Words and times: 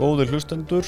Góðir 0.00 0.30
hlustendur, 0.32 0.86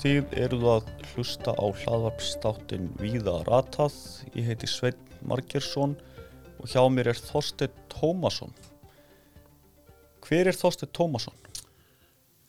þið 0.00 0.30
eruð 0.40 0.62
að 0.72 0.86
hlusta 1.10 1.52
á 1.52 1.68
hlaðvarpstáttin 1.82 2.86
Víða 2.96 3.42
Ratað. 3.44 3.98
Ég 4.32 4.46
heiti 4.48 4.64
Sveinn 4.72 5.10
Margersson 5.28 5.92
og 6.56 6.70
hjá 6.72 6.80
mér 6.88 7.10
er 7.12 7.20
Þorstein 7.20 7.74
Tómasson. 7.92 8.54
Hver 10.24 10.48
er 10.48 10.56
Þorstein 10.56 10.88
Tómasson? 10.96 11.36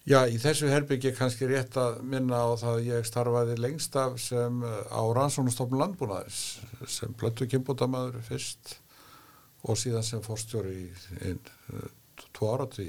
Já, 0.08 0.22
í 0.32 0.40
þessu 0.40 0.72
herbyggi 0.72 1.12
kannski 1.18 1.52
rétt 1.52 1.76
að 1.76 2.00
minna 2.16 2.46
á 2.48 2.56
það 2.64 2.78
að 2.78 2.88
ég 2.94 3.12
starfaði 3.12 3.60
lengst 3.60 4.00
af 4.00 4.16
sem 4.24 4.64
uh, 4.64 4.80
á 4.96 5.04
rannsónustofnum 5.20 5.84
landbúnaðis 5.84 6.40
sem 6.96 7.12
blöttu 7.20 7.50
kynbútamaður 7.52 8.24
fyrst 8.32 8.78
og 9.68 9.76
síðan 9.76 10.08
sem 10.08 10.24
fórstjóri 10.24 10.80
í, 10.80 10.90
í 11.28 11.36
tvo 12.32 12.56
áratví. 12.56 12.88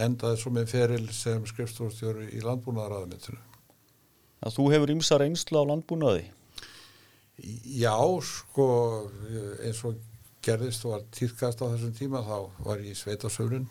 Endaði 0.00 0.40
svo 0.40 0.50
með 0.54 0.70
feril 0.72 1.04
sem 1.14 1.44
skrifstofstjóri 1.46 2.32
í 2.34 2.40
landbúnaðaraðamitinu. 2.42 3.38
Að 4.44 4.56
þú 4.56 4.64
hefur 4.72 4.92
ymsa 4.96 5.18
reynslu 5.22 5.62
á 5.62 5.64
landbúnaði? 5.70 6.24
Já, 7.64 7.94
sko, 8.22 8.66
eins 9.62 9.80
og 9.86 9.98
gerðist 10.44 10.84
og 10.86 10.94
var 10.94 11.06
týrkast 11.14 11.62
á 11.64 11.70
þessum 11.72 11.94
tíma 11.96 12.22
þá 12.26 12.36
var 12.66 12.82
ég 12.82 12.92
í 12.92 12.98
sveitasöfnun 12.98 13.66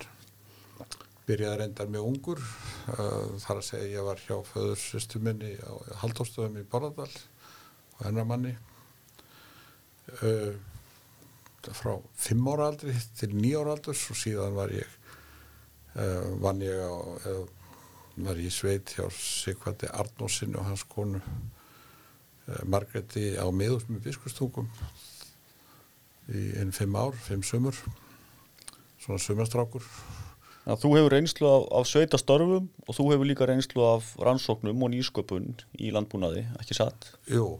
byrjaði 1.27 1.59
reyndar 1.61 1.91
með 1.91 2.07
ungur 2.09 2.41
uh, 2.41 3.35
þar 3.39 3.59
að 3.59 3.67
segja 3.67 3.91
ég 3.93 4.07
var 4.07 4.19
hjá 4.23 4.35
föðursystu 4.49 5.21
minni 5.23 5.53
á 5.63 5.71
haldóstöðum 6.01 6.59
í 6.59 6.65
Borðardal 6.67 7.07
og 7.07 8.01
hennar 8.03 8.27
manni 8.27 8.51
uh, 10.19 10.51
frá 11.71 11.93
fimm 12.19 12.49
ára 12.51 12.71
aldri 12.73 12.95
til 13.19 13.31
nýja 13.37 13.63
ára 13.63 13.77
aldurs 13.77 14.03
og 14.11 14.19
síðan 14.19 14.57
var 14.57 14.73
ég 14.75 14.99
vann 16.41 16.61
ég 16.65 16.79
á 16.79 16.93
var 18.15 18.37
ég 18.37 18.53
sveit 18.53 18.93
hjá 18.93 19.07
Sigvati 19.09 19.89
Arnósinn 19.89 20.55
og 20.57 20.67
hans 20.67 20.83
konu 20.89 21.21
Margreti 22.69 23.33
á 23.39 23.47
miðusmi 23.49 24.01
biskustungum 24.03 24.69
í 26.29 26.51
einn 26.59 26.73
fimm 26.75 26.95
ár, 26.95 27.15
fimm 27.25 27.43
sömur 27.43 27.77
svona 29.01 29.19
sömastrákur 29.19 29.83
að 30.63 30.79
þú 30.83 30.91
hefur 30.95 31.15
reynslu 31.17 31.49
af, 31.49 31.65
af 31.79 31.89
sveitastörfum 31.89 32.69
og 32.87 32.95
þú 32.95 33.09
hefur 33.11 33.27
líka 33.27 33.47
reynslu 33.49 33.83
af 33.87 34.13
rannsóknum 34.21 34.85
og 34.85 34.93
nýsköpun 34.93 35.49
í 35.79 35.91
landbúnaði, 35.95 36.45
ekki 36.61 36.77
satt? 36.77 37.09
Jú, 37.27 37.57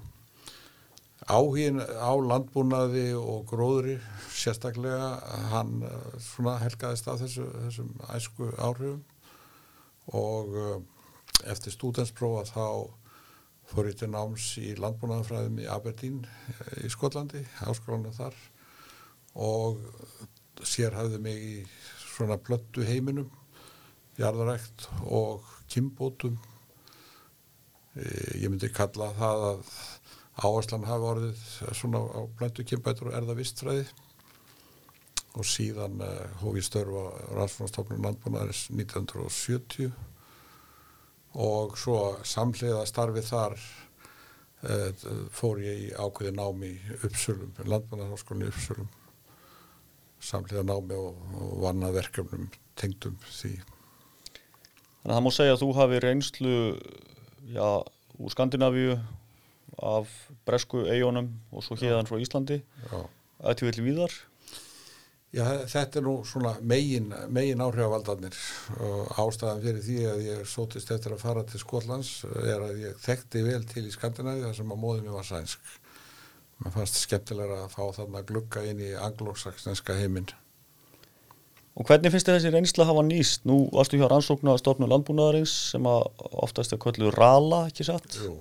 áhín 1.28 1.82
á 1.82 2.14
landbúnaði 2.14 3.10
og 3.20 3.44
gróðri 3.50 3.98
sérstaklega 4.44 5.12
hann 5.54 5.84
eh, 5.88 6.18
svona 6.22 6.58
helgaðist 6.64 7.08
af 7.12 7.22
þessu, 7.22 7.48
þessum 7.68 7.94
æsku 8.14 8.50
áhrifum 8.58 9.04
og 10.20 10.58
eh, 10.60 10.76
eftir 11.54 11.76
stúdensprófa 11.76 12.46
þá 12.52 12.66
fór 13.74 13.90
ég 13.90 14.00
til 14.00 14.12
náms 14.12 14.50
í 14.60 14.74
landbúnaðafræðum 14.80 15.62
í 15.64 15.70
Aberdeen 15.72 16.24
eh, 16.26 16.84
í 16.88 16.92
Skotlandi, 16.92 17.46
áskólanum 17.64 18.16
þar 18.16 18.38
og 19.40 19.80
sér 20.68 20.94
hafði 20.98 21.22
mig 21.24 21.40
í 21.44 21.56
svona 22.04 22.38
blöttu 22.38 22.84
heiminum 22.86 23.32
jarðarækt 24.20 24.86
og 25.10 25.48
kimbótum 25.72 26.36
ég 27.98 28.46
myndi 28.50 28.70
kalla 28.74 29.10
það 29.18 29.44
að 29.48 29.72
áherslan 30.46 30.86
hafa 30.86 31.10
orðið 31.16 31.42
svona 31.78 32.02
á 32.06 32.22
blöttu 32.38 32.66
kimbætur 32.66 33.10
og 33.10 33.18
erða 33.18 33.36
vistfræði 33.38 33.88
og 35.34 35.48
síðan 35.50 36.02
uh, 36.04 36.10
hóf 36.44 36.58
ég 36.60 36.66
störf 36.66 36.94
á 36.94 37.04
Rannsfónastofnun 37.40 38.04
landbúnaðaris 38.06 38.68
1970 38.70 39.90
og 41.34 41.78
svo 41.82 41.98
samhliða 42.28 42.84
starfið 42.86 43.30
þar 43.32 43.56
uh, 43.58 45.06
fór 45.34 45.62
ég 45.64 45.88
í 45.88 45.94
ákveði 45.98 46.36
námi 46.38 46.74
uppsölum, 47.02 47.56
landbúnaðarháskólinu 47.66 48.52
uppsölum. 48.52 48.92
Samlega 50.24 50.64
námi 50.64 50.96
og, 50.96 51.18
og 51.36 51.56
vanna 51.66 51.90
verkefnum 51.92 52.46
tengdum 52.80 53.18
því. 53.26 53.58
Þannig 55.04 55.10
að 55.10 55.18
það 55.18 55.26
má 55.26 55.34
segja 55.36 55.56
að 55.58 55.64
þú 55.64 55.72
hafi 55.76 56.00
reynslu 56.00 56.54
já, 57.52 57.68
úr 58.22 58.32
Skandinavíu 58.32 58.94
af 59.84 60.14
Bresku 60.48 60.86
eigunum 60.86 61.34
og 61.52 61.66
svo 61.66 61.76
hérðan 61.82 62.08
frá 62.08 62.22
Íslandi. 62.22 62.62
Að 63.44 63.58
til 63.60 63.68
vilja 63.68 63.88
víðar. 63.90 64.16
Já, 65.34 65.46
þetta 65.66 65.98
er 65.98 66.06
nú 66.06 66.16
svona 66.30 66.52
megin, 66.62 67.08
megin 67.34 67.62
áhrifavaldarnir 67.66 68.36
og 68.86 69.16
ástæðan 69.24 69.64
fyrir 69.64 69.82
því 69.82 69.96
að 70.12 70.26
ég 70.28 70.44
sótist 70.50 70.92
eftir 70.94 71.16
að 71.16 71.24
fara 71.26 71.42
til 71.50 71.62
Skotlands 71.62 72.20
er 72.44 72.62
að 72.62 72.84
ég 72.84 73.00
þekkti 73.02 73.42
vel 73.48 73.64
til 73.66 73.88
í 73.88 73.96
Skandinavíu 73.96 74.46
þar 74.46 74.60
sem 74.60 74.76
að 74.76 74.84
móðum 74.84 75.10
ég 75.10 75.18
var 75.18 75.26
sænsk 75.26 75.80
maður 76.64 76.78
fannst 76.78 77.02
skemmtilega 77.02 77.60
að 77.66 77.74
fá 77.74 77.84
þarna 77.98 78.24
glugga 78.28 78.64
inn 78.70 78.80
í 78.84 78.94
anglósaksneska 78.96 79.98
heiminn. 80.00 80.30
Og 81.74 81.88
hvernig 81.90 82.14
finnst 82.14 82.28
þið 82.30 82.36
þessi 82.38 82.52
reynsla 82.54 82.86
að 82.86 82.92
hafa 82.92 83.04
nýst? 83.08 83.46
Nú 83.50 83.58
varstu 83.74 83.98
hjá 83.98 84.06
rannsóknu 84.12 84.52
að 84.54 84.60
stofnu 84.62 84.90
landbúnaðarins 84.92 85.54
sem 85.74 85.88
að 85.90 86.04
oftast 86.46 86.76
er 86.76 86.82
kvöldu 86.82 87.10
rala, 87.16 87.64
ekki 87.72 87.88
satt? 87.88 88.20
Jú. 88.22 88.38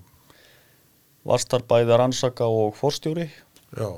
Varst 1.26 1.48
þar 1.52 1.64
bæði 1.70 1.94
að 1.94 2.00
rannsaka 2.02 2.50
og 2.50 2.76
forstjóri? 2.76 3.30
Já. 3.72 3.88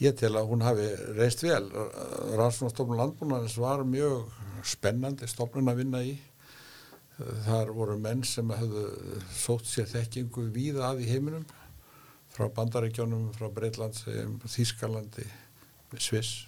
Ég 0.00 0.16
tel 0.16 0.32
að 0.38 0.48
hún 0.48 0.64
hafi 0.64 0.86
reist 1.18 1.42
vel. 1.44 1.66
Stofnu 2.56 2.96
landbúnaðarins 2.96 3.58
var 3.60 3.84
mjög 3.84 4.30
spennandi 4.64 5.28
stofnun 5.28 5.68
að 5.68 5.82
vinna 5.82 6.00
í. 6.04 6.14
Þar 7.44 7.72
voru 7.76 7.98
menn 8.00 8.22
sem 8.24 8.48
hefðu 8.48 8.84
sótt 9.36 9.66
sér 9.68 9.90
þekkingu 9.90 10.46
víða 10.54 10.86
að 10.88 11.02
í 11.04 11.10
heiminum 11.10 11.44
frá 12.32 12.46
Bandaríkjónum, 12.56 13.26
frá 13.36 13.50
Breitlands, 13.52 14.06
Þískalandi, 14.48 15.26
Sviss 16.00 16.46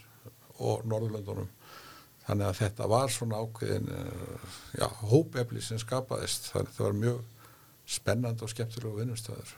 og 0.62 0.86
Norðurlöndunum. 0.88 1.50
Þannig 2.22 2.46
að 2.46 2.58
þetta 2.62 2.88
var 2.88 3.12
svona 3.12 3.42
ákveðin 3.42 3.90
já, 4.78 4.86
hópefli 5.10 5.60
sem 5.60 5.80
skapaðist. 5.82 6.48
Þannig 6.54 6.70
að 6.70 6.72
þetta 6.72 6.86
var 6.86 6.98
mjög 7.02 7.20
spennand 7.98 8.46
og 8.46 8.52
skemmtilegu 8.54 8.94
vinnustöður. 9.02 9.52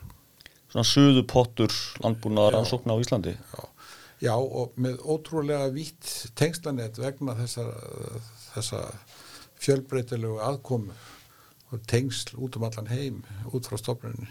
Svona 0.73 0.89
suðu 0.89 1.23
pottur 1.31 1.71
landbúnaðar 2.03 2.59
ansókna 2.63 2.97
á 2.97 3.03
Íslandi? 3.05 3.37
Já, 3.37 3.63
já 4.25 4.35
og 4.35 4.79
með 4.81 5.03
ótrúlega 5.05 5.69
vitt 5.75 6.09
tengslanett 6.39 6.99
vegna 7.01 7.37
þessa, 7.39 7.67
þessa 8.55 8.81
fjölbreytilegu 9.61 10.41
aðkomu 10.45 10.97
og 11.75 11.87
tengsl 11.91 12.37
út 12.41 12.57
um 12.59 12.67
allan 12.69 12.91
heim, 12.93 13.23
út 13.53 13.69
frá 13.69 13.79
stofnunni 13.81 14.31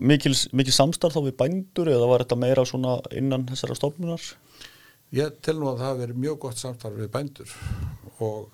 mikil 0.00 0.74
samstarf 0.74 1.16
þá 1.16 1.22
við 1.26 1.38
bændur 1.40 1.90
eða 1.90 2.10
var 2.10 2.24
þetta 2.24 2.38
meira 2.38 2.66
svona 2.68 2.98
innan 3.16 3.46
þessara 3.48 3.76
stofnunar? 3.78 4.22
Ég 5.14 5.40
tel 5.42 5.58
nú 5.60 5.70
að 5.70 5.82
það 5.82 6.02
veri 6.02 6.20
mjög 6.24 6.38
gott 6.46 6.60
samstarf 6.60 6.98
við 6.98 7.10
bændur 7.14 7.52
og, 8.22 8.48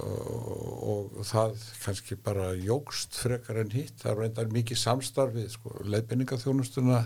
og, 0.00 1.12
og 1.18 1.28
það 1.28 1.56
kannski 1.84 2.18
bara 2.20 2.52
jógst 2.56 3.16
frekar 3.20 3.60
en 3.62 3.72
hitt, 3.74 3.96
það 4.02 4.20
reyndar 4.22 4.52
mikið 4.52 4.80
samstarf 4.80 5.36
við 5.36 5.50
sko, 5.56 5.74
leifinningaþjónustuna 5.84 7.04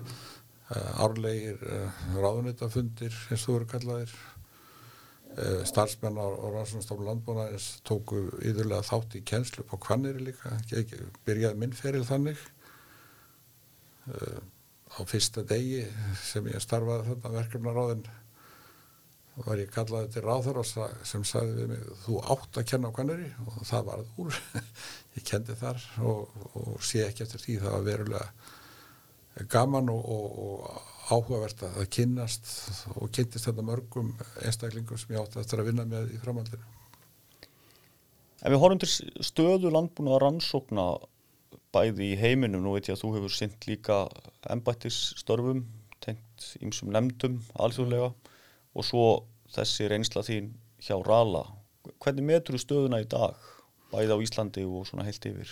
árlegir 1.00 1.62
uh, 1.64 2.02
ráðunetafundir 2.18 3.14
eins 3.32 3.46
og 3.48 3.60
eru 3.60 3.70
kallaðir. 3.70 4.12
Uh, 5.38 5.62
starfsmenn 5.68 6.18
á, 6.18 6.26
á 6.26 6.46
Ráðsvonstofn 6.54 7.06
landbúnaðins 7.06 7.70
tóku 7.86 8.24
yfirlega 8.40 8.84
þátt 8.88 9.18
í 9.20 9.24
kennslu 9.28 9.64
på 9.68 9.80
kvannir 9.84 10.20
líka, 10.20 10.56
ekki 10.72 11.02
byrjaði 11.28 11.60
minnferil 11.62 12.06
þannig. 12.08 12.40
Á 14.08 15.04
fyrsta 15.04 15.42
degi 15.44 15.82
sem 16.24 16.46
ég 16.48 16.62
starfaði 16.64 17.10
þarna 17.10 17.32
verkefnaráðin 17.34 18.06
var 19.46 19.60
ég 19.60 19.70
kallaði 19.70 20.10
til 20.14 20.22
ráþar 20.24 20.58
sem 21.06 21.24
sagði 21.26 21.56
við 21.60 21.68
mig 21.72 21.82
þú 22.04 22.20
átt 22.34 22.58
að 22.58 22.68
kenna 22.72 22.90
á 22.90 22.96
kannari 22.96 23.28
og 23.44 23.58
það 23.68 23.90
varð 23.90 24.22
úr. 24.24 24.38
Ég 25.18 25.26
kendi 25.26 25.54
þar 25.58 25.84
og, 26.06 26.32
og 26.58 26.80
sé 26.84 27.04
ekki 27.06 27.24
eftir 27.24 27.42
því. 27.44 27.58
Það 27.62 27.76
var 27.76 27.86
verulega 27.86 28.24
gaman 29.52 29.90
og, 29.92 30.08
og, 30.14 30.38
og 30.38 30.96
áhugavert 31.08 31.62
að 31.64 31.76
það 31.78 31.92
kynnast 31.96 32.50
og 32.94 33.12
kynntist 33.14 33.48
þetta 33.48 33.64
mörgum 33.64 34.10
einstaklingum 34.44 35.00
sem 35.00 35.14
ég 35.14 35.22
átti 35.22 35.40
eftir 35.40 35.62
að 35.62 35.70
vinna 35.70 35.86
með 35.88 36.12
í 36.16 36.20
framhaldinu. 36.22 36.74
Ef 38.38 38.52
við 38.52 38.60
horfum 38.62 38.82
til 38.82 39.24
stöðu 39.26 39.72
landbúna 39.74 40.14
að 40.14 40.22
rannsókna 40.26 40.88
bæði 41.74 42.12
í 42.12 42.18
heiminum, 42.20 42.62
nú 42.64 42.76
veit 42.76 42.88
ég 42.88 42.96
að 42.96 43.02
þú 43.02 43.14
hefur 43.16 43.34
synt 43.34 43.66
líka 43.68 44.04
embættisstörfum 44.52 45.64
tengt 46.04 46.46
ímsum 46.62 46.92
lemdum 46.94 47.40
alþjóðlega 47.58 48.12
og 48.12 48.86
svo 48.86 49.06
þessi 49.54 49.88
reynsla 49.90 50.22
þín 50.26 50.52
hjá 50.84 50.96
Rala. 51.02 51.44
Hvernig 51.98 52.28
metur 52.28 52.56
þú 52.56 52.62
stöðuna 52.62 53.02
í 53.02 53.08
dag 53.10 53.36
bæði 53.92 54.14
á 54.14 54.22
Íslandi 54.22 54.64
og 54.68 54.86
svona 54.88 55.06
heilt 55.08 55.24
yfir? 55.28 55.50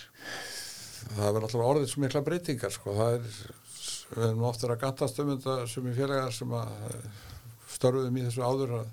Það 1.07 1.27
verður 1.27 1.47
alltaf 1.49 1.69
orðið 1.71 1.91
svo 1.91 2.03
mikla 2.05 2.23
breytingar 2.27 2.75
sko, 2.75 2.95
það 2.97 3.19
er 3.19 3.57
við 4.13 4.25
erum 4.29 4.47
ofta 4.47 4.71
að 4.71 4.81
gantast 4.85 5.21
um 5.23 5.33
þetta 5.35 5.57
sem 5.71 5.87
í 5.91 5.95
félagar 5.97 6.35
sem 6.35 6.53
að 6.57 6.73
störfuðum 7.77 8.19
í 8.21 8.25
þessu 8.27 8.45
áður 8.47 8.75
að 8.81 8.91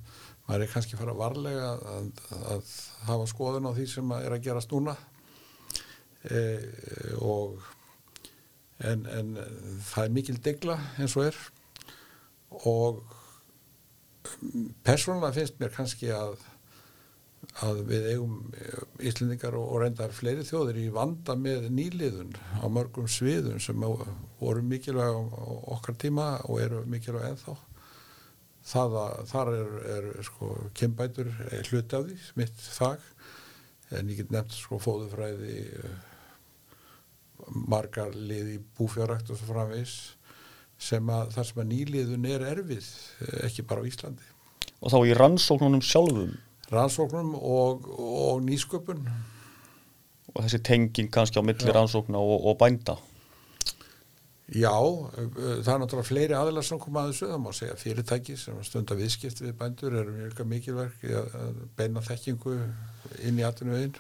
maður 0.48 0.66
er 0.66 0.72
kannski 0.74 1.00
fara 1.00 1.16
varlega 1.16 1.70
að, 1.94 2.10
að 2.52 2.72
hafa 3.08 3.28
skoðun 3.32 3.70
á 3.70 3.76
því 3.78 3.86
sem 3.94 4.14
er 4.18 4.36
að 4.36 4.46
gerast 4.48 4.74
núna. 4.74 4.96
E, 6.24 6.42
og 7.24 7.62
en, 8.84 9.06
en 9.08 9.36
það 9.88 10.06
er 10.06 10.16
mikil 10.18 10.40
degla 10.44 10.80
eins 10.98 11.16
og 11.20 11.30
er. 11.30 11.40
Og 12.70 13.04
persónulega 14.86 15.36
finnst 15.38 15.62
mér 15.62 15.74
kannski 15.76 16.12
að 16.16 16.36
að 17.62 17.84
við 17.86 18.08
eigum 18.14 18.38
íslendingar 19.04 19.56
og 19.60 19.76
reyndar 19.84 20.14
fleiri 20.16 20.46
þjóðir 20.48 20.80
í 20.82 20.88
vanda 20.94 21.36
með 21.38 21.68
nýliðun 21.74 22.34
á 22.34 22.66
mörgum 22.66 23.06
sviðun 23.12 23.62
sem 23.62 23.84
voru 24.40 24.64
mikilvæg 24.66 25.36
okkar 25.76 25.98
tíma 26.02 26.28
og 26.48 26.64
eru 26.64 26.82
mikilvæg 26.90 27.28
ennþá. 27.30 27.56
Það 28.64 28.98
að 29.04 29.22
þar 29.30 29.52
er, 29.54 29.76
er 29.98 30.10
sko 30.26 30.50
kembætur 30.78 31.30
hluti 31.68 31.98
af 31.98 32.08
því, 32.08 32.18
smitt 32.32 32.66
fag. 32.74 33.06
En 33.94 34.10
ég 34.10 34.24
get 34.24 34.34
nefnt 34.34 34.56
sko 34.58 34.80
fóðufræði 34.82 35.60
margar 37.70 38.16
lið 38.16 38.54
í 38.56 38.60
búfjárakt 38.78 39.30
og 39.30 39.38
svo 39.38 39.52
framvegs 39.52 39.98
sem 40.82 41.10
að 41.12 41.36
þar 41.36 41.50
sem 41.50 41.62
að 41.62 41.70
nýliðun 41.70 42.26
er 42.32 42.48
erfið 42.54 42.88
ekki 43.46 43.68
bara 43.68 43.84
á 43.84 43.90
Íslandi. 43.92 44.26
Og 44.84 44.92
þá 44.92 44.98
í 45.06 45.14
rannsóknunum 45.20 45.84
sjálfum 45.86 46.34
rannsóknum 46.74 47.34
og, 47.38 47.88
og 48.00 48.44
nýsköpun. 48.46 49.02
Og 50.34 50.46
þessi 50.46 50.62
tenging 50.66 51.12
kannski 51.14 51.42
á 51.42 51.44
milli 51.46 51.74
rannsókna 51.74 52.22
og, 52.22 52.48
og 52.50 52.58
bænda? 52.62 52.98
Já, 54.54 54.76
það 54.76 55.70
er 55.72 55.80
náttúrulega 55.82 56.06
fleiri 56.06 56.36
aðilar 56.38 56.66
sem 56.68 56.80
koma 56.82 57.06
að 57.06 57.14
þessu, 57.14 57.28
það 57.32 57.40
má 57.42 57.52
segja 57.56 57.78
fyrirtæki 57.80 58.34
sem 58.38 58.58
stundar 58.68 59.00
viðskipti 59.00 59.48
við 59.48 59.54
bændur 59.62 59.96
eru 60.02 60.16
mjög 60.18 60.42
mikilverk 60.52 61.06
í 61.08 61.14
að 61.16 61.62
beina 61.78 62.04
þekkingu 62.04 62.58
inn 63.24 63.40
í 63.40 63.46
atvinnuvegin 63.48 63.96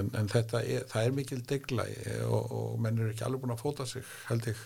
en, 0.00 0.08
en 0.16 0.30
þetta 0.32 0.62
er, 0.64 0.86
það 0.90 1.06
er 1.06 1.14
mikil 1.18 1.40
degla 1.52 1.86
og, 2.24 2.54
og 2.56 2.80
menn 2.82 2.98
eru 2.98 3.12
ekki 3.12 3.26
alveg 3.26 3.44
búin 3.44 3.54
að 3.54 3.62
fóta 3.62 3.86
sig 3.86 4.06
held 4.30 4.48
ég 4.50 4.64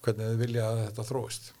hvernig 0.00 0.32
þið 0.32 0.42
vilja 0.42 0.66
að 0.70 0.82
þetta 0.86 1.06
þróist 1.12 1.52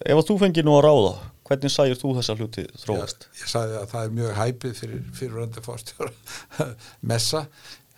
Ef 0.00 0.18
að 0.18 0.26
þú 0.28 0.36
fengir 0.42 0.66
nú 0.66 0.74
að 0.78 0.84
ráða, 0.88 1.14
hvernig 1.48 1.72
sæjur 1.72 2.00
þú 2.00 2.12
þessa 2.18 2.36
hluti 2.40 2.66
þróast? 2.82 3.26
Ég, 3.30 3.40
ég 3.40 3.52
sagði 3.52 3.78
að 3.80 3.88
það 3.92 4.04
er 4.08 4.18
mjög 4.18 4.36
hæpið 4.40 4.76
fyrir 4.80 5.08
fyrirrandi 5.20 5.64
fórstjóra 5.64 6.12
messa 7.12 7.44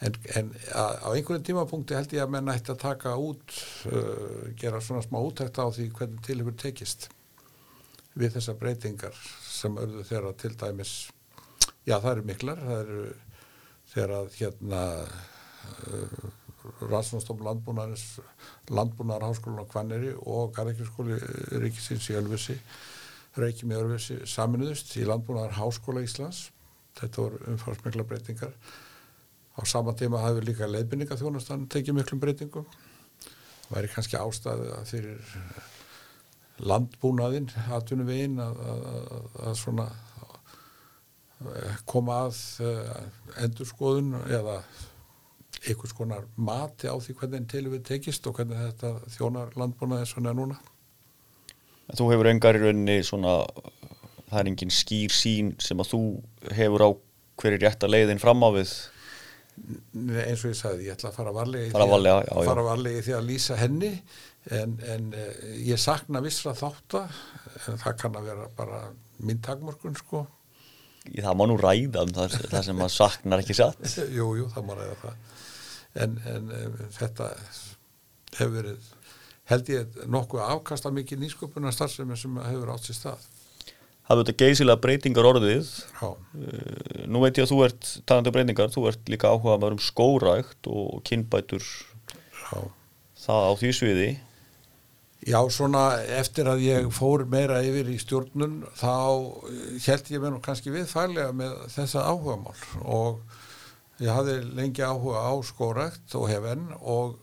en, 0.04 0.16
en 0.36 0.50
að, 0.76 0.96
á 1.00 1.08
einhverjum 1.12 1.44
tímapunkti 1.48 1.96
held 1.96 2.16
ég 2.16 2.24
að 2.24 2.32
menn 2.34 2.52
ætti 2.52 2.74
að 2.74 2.82
taka 2.84 3.14
út 3.20 3.58
uh, 3.90 4.48
gera 4.60 4.80
svona 4.84 5.04
smá 5.04 5.20
útækt 5.22 5.60
á 5.62 5.66
því 5.72 5.90
hvernig 5.96 6.24
til 6.26 6.38
hefur 6.42 6.58
tekist 6.60 7.08
við 8.16 8.36
þessar 8.36 8.58
breytingar 8.60 9.16
sem 9.48 9.76
örðu 9.80 10.04
þeirra 10.08 10.34
til 10.40 10.52
dæmis 10.56 10.96
já 11.88 11.96
það 11.96 12.10
eru 12.12 12.26
miklar 12.28 12.64
það 12.64 12.82
eru 12.82 13.06
þeirra 13.94 14.20
hérna 14.36 14.82
uh, 15.06 16.28
Rannsónstofn 16.82 17.44
landbúnaðarins 17.46 18.20
landbúnaðar 18.72 19.28
háskólan 19.30 19.64
á 19.64 19.70
Kvanneri 19.70 20.12
og 20.22 20.52
Garðekjurskóli 20.56 21.18
Ríkisins 21.62 22.10
í 22.10 22.18
Ölfusi 22.18 22.58
Reykjum 23.36 23.72
í 23.74 23.76
Ölfusi 23.76 24.16
saminuðust 24.28 24.94
í 24.96 25.04
landbúnaðar 25.04 25.58
háskóla 25.58 26.02
Íslands. 26.04 26.46
Þetta 26.96 27.22
voru 27.22 27.40
umfarsmikla 27.52 28.04
breytingar. 28.08 28.54
Á 29.56 29.60
sama 29.68 29.92
tíma 29.96 30.22
hafði 30.22 30.46
líka 30.48 30.68
leiðbynninga 30.68 31.18
þjónastan 31.20 31.66
tekið 31.72 31.98
miklum 31.98 32.22
breytingum. 32.22 32.66
Væri 33.68 33.90
kannski 33.92 34.16
ástæði 34.16 34.72
fyrir 34.88 35.36
landbúnaðinn 36.64 37.50
atvinnuvegin 37.76 38.40
að, 38.40 38.60
að, 38.64 38.84
að, 38.88 39.24
að 39.50 39.56
svona 39.60 39.86
eh, 41.52 41.80
koma 41.84 42.22
að 42.24 42.38
uh, 42.64 42.94
endurskoðun 43.44 44.14
eða 44.24 44.60
einhvers 45.66 45.94
konar 45.96 46.26
mati 46.36 46.88
á 46.90 46.94
því 46.94 47.16
hvernig 47.20 47.46
til 47.50 47.66
við 47.72 47.84
tekist 47.88 48.26
og 48.28 48.38
hvernig 48.38 48.58
þetta 48.60 48.92
þjónar 49.16 49.54
landbúnaði 49.58 50.08
svona 50.10 50.34
núna? 50.36 50.58
En 51.86 51.98
Þú 51.98 52.10
hefur 52.12 52.30
engar 52.30 52.58
í 52.58 52.62
rauninni 52.64 52.98
svona, 53.06 53.38
það 54.26 54.38
er 54.40 54.50
engin 54.52 54.74
skýr 54.74 55.14
sín 55.14 55.54
sem 55.62 55.80
að 55.82 55.92
þú 55.94 56.02
hefur 56.58 56.86
á 56.86 56.90
hverju 57.40 57.62
rétta 57.62 57.90
leiðin 57.90 58.22
fram 58.22 58.42
á 58.42 58.50
við? 58.56 58.72
Eins 59.56 60.42
og 60.44 60.50
ég 60.50 60.56
sagði, 60.58 60.88
ég 60.88 60.96
ætla 60.96 61.10
að 61.12 61.18
fara 61.20 61.32
varlega 61.32 61.68
í, 61.68 61.72
Fara 61.72 61.88
varlega, 61.88 62.16
að, 62.20 62.26
já, 62.28 62.34
já. 62.36 62.48
fara 62.50 62.64
varlega 62.66 62.98
í 62.98 63.04
því 63.06 63.14
að 63.16 63.28
lýsa 63.30 63.58
henni 63.60 63.92
en, 64.52 64.74
en 64.94 65.06
uh, 65.16 65.44
ég 65.64 65.80
sakna 65.80 66.20
vissra 66.24 66.52
þátta 66.56 67.06
en 67.70 67.80
það 67.80 67.96
kann 68.02 68.18
að 68.20 68.28
vera 68.32 68.50
bara 68.58 68.82
minn 69.24 69.40
takmörkun 69.42 69.96
sko. 69.96 70.26
Það 71.06 71.38
má 71.38 71.44
nú 71.48 71.56
ræða 71.60 72.02
um 72.04 72.12
það, 72.12 72.36
það 72.50 72.66
sem 72.66 72.84
að 72.84 72.92
saknar 72.92 73.42
ekki 73.44 73.56
satt. 73.56 73.96
Jú, 74.18 74.32
jú, 74.42 74.50
það 74.52 74.68
má 74.68 74.76
ræða 74.76 74.98
það 75.04 75.34
en, 76.02 76.18
en 76.28 76.52
um, 76.60 76.76
þetta 76.98 77.30
hefur 78.36 78.54
verið 78.60 78.92
held 79.50 79.70
ég 79.70 79.98
nokkuð 80.10 80.42
afkasta 80.42 80.90
mikið 80.94 81.22
nýsköpunar 81.22 81.74
starfsemi 81.74 82.18
sem 82.18 82.38
hefur 82.48 82.72
átt 82.74 82.88
sér 82.88 82.98
stað. 82.98 83.26
Það 84.06 84.20
verður 84.20 84.36
geysilega 84.42 84.82
breytingar 84.82 85.28
orðið? 85.32 85.72
Já, 86.00 86.08
Uh, 86.36 87.06
Nú 87.06 87.22
veit 87.22 87.38
ég 87.38 87.46
að 87.46 87.52
þú 87.52 87.58
ert 87.64 87.88
talandi 88.06 88.30
um 88.30 88.34
breytingar, 88.34 88.70
þú 88.74 88.82
ert 88.90 89.10
líka 89.10 89.30
áhuga 89.30 89.54
að 89.54 89.62
vera 89.64 89.76
um 89.76 89.82
skórækt 89.82 90.68
og 90.70 91.02
kynbætur. 91.06 91.64
Já. 92.42 92.58
Það 93.26 93.46
á 93.46 93.52
því 93.60 93.70
sviði. 93.78 94.08
Já, 95.26 95.38
svona 95.50 95.84
eftir 96.18 96.46
að 96.50 96.62
ég 96.66 96.90
fór 96.94 97.24
meira 97.30 97.58
yfir 97.66 97.88
í 97.90 97.96
stjórnun 97.98 98.60
þá 98.78 98.92
held 99.86 100.10
ég 100.12 100.22
mér 100.22 100.34
nú 100.36 100.42
kannski 100.44 100.70
við 100.74 100.86
fælega 100.90 101.32
með 101.34 101.56
þessa 101.74 102.04
áhugamál. 102.10 102.54
Og 102.84 103.22
ég 104.02 104.12
hafði 104.12 104.40
lengi 104.56 104.84
áhuga 104.84 105.24
á 105.24 105.32
skórækt 105.46 106.16
og 106.18 106.28
hef 106.28 106.50
enn 106.52 106.68
og 106.80 107.16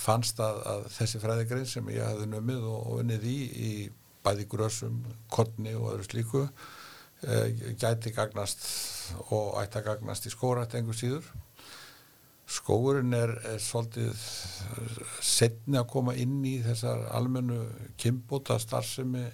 fannst 0.00 0.40
að, 0.40 0.60
að 0.68 0.84
þessi 0.96 1.20
fræðigrein 1.22 1.68
sem 1.68 1.88
ég 1.92 2.04
hafði 2.04 2.28
numið 2.32 2.68
og, 2.68 2.78
og 2.86 3.02
unnið 3.02 3.28
í 3.28 3.38
í 3.52 3.72
bæði 4.22 4.46
grössum, 4.50 5.00
korni 5.32 5.74
og 5.74 5.94
öðru 5.94 6.06
slíku 6.06 6.42
e, 6.46 7.72
gæti 7.80 8.12
gagnast 8.14 8.62
og 9.30 9.56
ætti 9.62 9.80
að 9.80 9.88
gagnast 9.90 10.28
í 10.28 10.32
skórækt 10.32 10.76
engur 10.78 10.96
síður. 10.98 11.26
Skóurinn 12.52 13.14
er, 13.16 13.32
er 13.48 13.60
svolítið 13.62 14.18
setni 15.24 15.78
að 15.80 15.88
koma 15.94 16.14
inn 16.20 16.40
í 16.44 16.58
þessar 16.64 17.06
almennu 17.16 17.64
kimbóta 18.00 18.58
starfsemi 18.60 19.24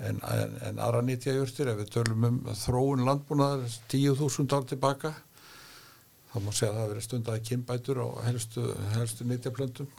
en, 0.00 0.18
en, 0.18 0.56
en 0.66 0.80
aðra 0.82 1.02
nýtjajurtir 1.06 1.70
ef 1.70 1.82
við 1.82 1.92
tölum 1.94 2.26
um 2.26 2.38
þróun 2.58 3.04
landbúnaðar 3.06 3.66
10.000 3.92 4.56
ár 4.56 4.66
tilbaka 4.68 5.14
þá 6.30 6.36
má 6.44 6.52
segja 6.52 6.70
að 6.70 6.76
það 6.76 6.82
hafi 6.82 6.92
verið 6.92 7.06
stundaði 7.08 7.44
kimbætur 7.48 8.00
á 8.02 8.08
helstu, 8.28 8.66
helstu 8.94 9.26
nýtjaplöndum 9.26 9.90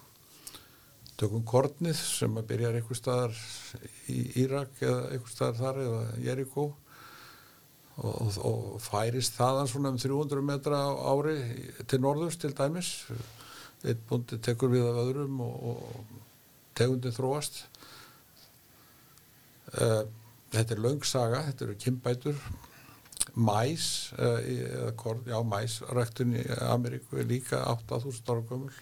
tökum 1.21 1.43
kornið 1.45 1.97
sem 1.99 2.37
að 2.39 2.47
byrja 2.49 2.71
einhver 2.73 2.97
staðar 2.97 3.41
í 4.09 4.21
Írak 4.41 4.79
eða 4.81 5.01
einhver 5.11 5.33
staðar 5.33 5.59
þar 5.59 5.81
eða 5.83 5.99
Jericho 6.23 6.63
og, 8.01 8.39
og, 8.47 8.63
færist 8.81 9.35
þaðan 9.37 9.69
svona 9.69 9.91
um 9.93 9.99
300 10.01 10.45
metra 10.47 10.79
ári 11.11 11.35
til 11.85 11.99
norðurs 12.01 12.39
til 12.41 12.53
dæmis. 12.57 12.89
Einn 13.85 14.01
búndi 14.09 14.39
tekur 14.41 14.71
við 14.71 14.87
af 14.87 14.97
öðrum 15.03 15.43
og, 15.45 15.69
og 15.75 16.17
tegundi 16.77 17.11
þróast. 17.13 17.63
Uh, 19.71 20.03
þetta 20.51 20.75
er 20.75 20.83
löngsaga, 20.83 21.45
þetta 21.49 21.67
eru 21.67 21.77
kimbætur 21.79 22.41
mæs 23.35 24.11
uh, 24.17 24.39
eða 24.41 24.91
korn, 24.99 25.23
já 25.29 25.37
mæs 25.47 25.79
ræktun 25.95 26.35
í 26.39 26.45
Ameríku 26.67 27.21
er 27.21 27.29
líka 27.29 27.61
8000 27.71 28.33
ára 28.33 28.43
gömul. 28.49 28.73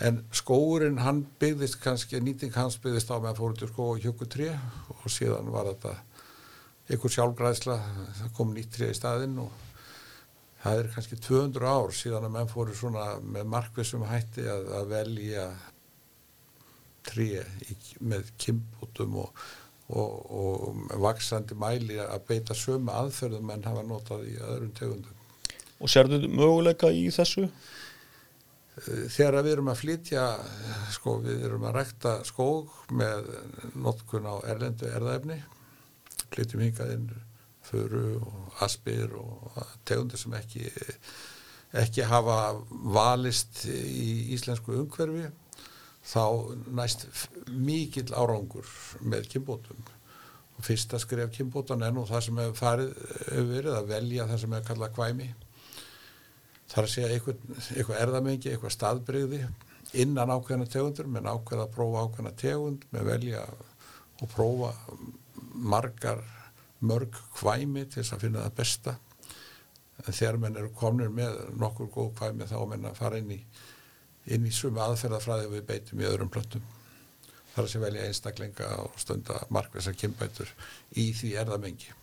En 0.00 0.22
skóurinn 0.32 1.00
hann 1.04 1.24
byggðist 1.40 1.80
kannski, 1.82 2.20
nýting 2.24 2.54
hans 2.56 2.78
byggðist 2.80 3.10
á 3.12 3.20
með 3.20 3.32
að 3.34 3.40
fóru 3.42 3.58
til 3.58 3.68
skó 3.72 3.88
og 3.94 4.04
hjöku 4.04 4.28
tré 4.32 4.52
og 4.94 5.08
síðan 5.12 5.50
var 5.52 5.68
þetta 5.72 5.96
einhver 6.90 7.12
sjálfgræðsla, 7.14 7.76
það 8.20 8.30
kom 8.36 8.54
nýtt 8.54 8.72
tré 8.74 8.88
í 8.90 8.96
staðinn 8.96 9.36
og 9.42 9.50
það 10.62 10.80
er 10.80 10.88
kannski 10.94 11.18
200 11.20 11.68
ár 11.68 11.94
síðan 11.96 12.26
að 12.28 12.34
menn 12.36 12.50
fóru 12.50 12.76
svona 12.76 13.04
með 13.22 13.50
markvissum 13.52 14.06
hætti 14.08 14.46
að, 14.50 14.70
að 14.80 14.90
velja 14.94 15.46
tré 17.06 17.44
í, 17.68 17.76
með 18.04 18.32
kimbútum 18.40 19.20
og, 19.22 19.44
og, 19.90 20.14
og 20.30 20.96
vaksandi 21.02 21.56
mæli 21.58 21.98
að 22.02 22.26
beita 22.28 22.56
sömu 22.56 22.92
aðferðum 22.94 23.52
en 23.54 23.68
hafa 23.68 23.84
notað 23.86 24.26
í 24.30 24.36
öðrum 24.38 24.72
tegundum. 24.78 25.16
og 25.80 25.92
sérðu 25.92 26.26
möguleika 26.28 26.92
í 26.92 27.08
þessu? 27.14 27.48
þegar 28.80 29.42
við 29.44 29.52
erum 29.54 29.70
að 29.72 29.80
flytja 29.82 30.26
sko 30.94 31.16
við 31.24 31.42
erum 31.48 31.66
að 31.68 31.74
rækta 31.76 32.12
skóg 32.24 32.70
með 32.96 33.26
notkun 33.74 34.28
á 34.30 34.34
erlendu 34.48 34.88
erðaefni 34.88 35.40
flytjum 36.30 36.62
hingað 36.64 36.94
inn 36.94 37.10
föru 37.66 38.04
og 38.22 38.62
aspir 38.64 39.12
og 39.18 39.58
tegundir 39.84 40.20
sem 40.20 40.34
ekki 40.38 40.70
ekki 41.76 42.06
hafa 42.08 42.38
valist 42.94 43.64
í 43.68 44.32
íslensku 44.34 44.74
umhverfi 44.80 45.28
þá 46.10 46.24
næst 46.74 47.06
mikill 47.50 48.10
árangur 48.16 48.68
með 49.00 49.30
kynbótum. 49.34 49.88
Sko 50.60 50.66
fyrsta 50.66 50.98
skrif 51.00 51.30
kynbótan 51.32 51.82
er 51.86 51.94
nú 51.96 52.02
það 52.04 52.26
sem 52.26 52.40
hefur 52.42 52.58
farið 52.58 52.90
hefur 53.30 53.46
verið 53.48 53.76
að 53.78 53.86
velja 53.88 54.26
það 54.28 54.40
sem 54.42 54.54
hefur 54.56 54.66
kallað 54.68 54.94
kvæmi. 54.98 55.28
Þar 56.70 56.84
að 56.84 56.92
segja 56.92 57.12
eitthvað, 57.14 57.94
erðamengi, 57.96 58.50
eitthvað 58.50 58.74
staðbreyði 58.74 59.40
innan 60.04 60.30
ákveðna 60.30 60.68
tegundur 60.70 61.08
menn 61.10 61.30
ákveða 61.30 61.64
að 61.64 61.72
prófa 61.74 62.04
ákveðna 62.04 62.34
tegund 62.38 62.84
með 62.92 63.08
velja 63.08 63.46
og 64.20 64.28
prófa 64.34 64.74
margar 65.72 66.20
mörg 66.84 67.16
kvæmi 67.38 67.86
til 67.86 68.02
þess 68.02 68.14
að 68.18 68.26
finna 68.26 68.44
það 68.44 68.58
besta. 68.60 68.96
En 70.04 70.12
þegar 70.12 70.38
menn 70.44 70.60
eru 70.60 70.70
komnir 70.76 71.10
með 71.12 71.40
nokkur 71.56 71.90
góð 71.96 72.12
kvæmi 72.20 72.48
þá 72.52 72.58
menn 72.68 72.88
að 72.92 73.00
fara 73.00 73.18
inn 73.20 73.34
í 73.34 73.40
inn 74.34 74.46
í 74.46 74.52
sumi 74.54 74.82
aðferðafræði 74.82 75.50
við 75.54 75.64
beitum 75.68 76.02
í 76.02 76.08
öðrum 76.08 76.32
plöttum 76.32 76.66
þar 77.54 77.70
sé 77.70 77.82
velja 77.82 78.06
einstaklinga 78.06 78.68
og 78.84 78.98
stunda 79.00 79.40
markvæsar 79.52 79.96
kynbætur 79.98 80.50
í 80.94 81.10
því 81.16 81.34
erðamengi 81.42 81.96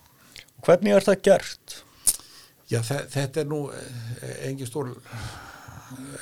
Hvernig 0.66 0.96
er 0.96 1.04
það 1.06 1.20
gert? 1.22 1.74
Já, 2.68 2.80
þetta 2.82 3.44
er 3.44 3.46
nú 3.48 3.60
engi 4.44 4.66
stór 4.68 4.90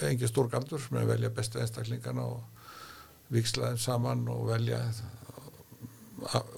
engi 0.06 0.28
stór 0.30 0.50
galdur 0.52 0.82
sem 0.82 0.98
er 0.98 1.06
að 1.06 1.12
velja 1.14 1.32
bestu 1.34 1.60
einstaklingana 1.62 2.26
og 2.36 3.32
vikslaðum 3.34 3.80
saman 3.82 4.26
og 4.30 4.44
velja 4.52 4.82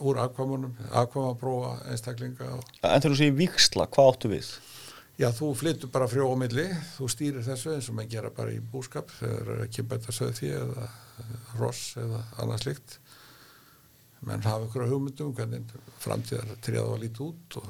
úr 0.04 0.20
afkvamunum 0.22 0.74
afkvamaprófa 0.92 1.90
einstaklinga 1.92 2.50
og... 2.58 2.66
En 2.82 3.00
þegar 3.00 3.14
þú 3.14 3.20
segir 3.22 3.38
viksla, 3.38 3.88
hvað 3.94 4.10
áttu 4.12 4.32
við? 4.32 4.50
Já, 5.18 5.32
þú 5.34 5.50
flyttur 5.58 5.90
bara 5.90 6.06
frjó 6.06 6.28
á 6.30 6.36
milli, 6.38 6.68
þú 6.94 7.08
stýrir 7.10 7.42
þessu 7.42 7.72
eins 7.74 7.88
og 7.90 7.96
maður 7.98 8.12
gera 8.12 8.28
bara 8.36 8.52
í 8.54 8.60
búskap 8.62 9.10
þegar 9.16 9.64
ekki 9.64 9.82
bæta 9.90 10.14
söðfí 10.14 10.52
eða 10.54 10.84
ross 11.58 11.96
eða 11.98 12.20
annað 12.38 12.62
slikt 12.62 12.98
menn 14.26 14.42
hafa 14.42 14.66
á 14.66 14.90
hugmyndum 14.90 15.34
hvernig 15.34 15.74
framtíðar 16.02 16.54
triða 16.62 16.86
og 16.90 17.02
lítið 17.02 17.24
út 17.28 17.58
og, 17.60 17.68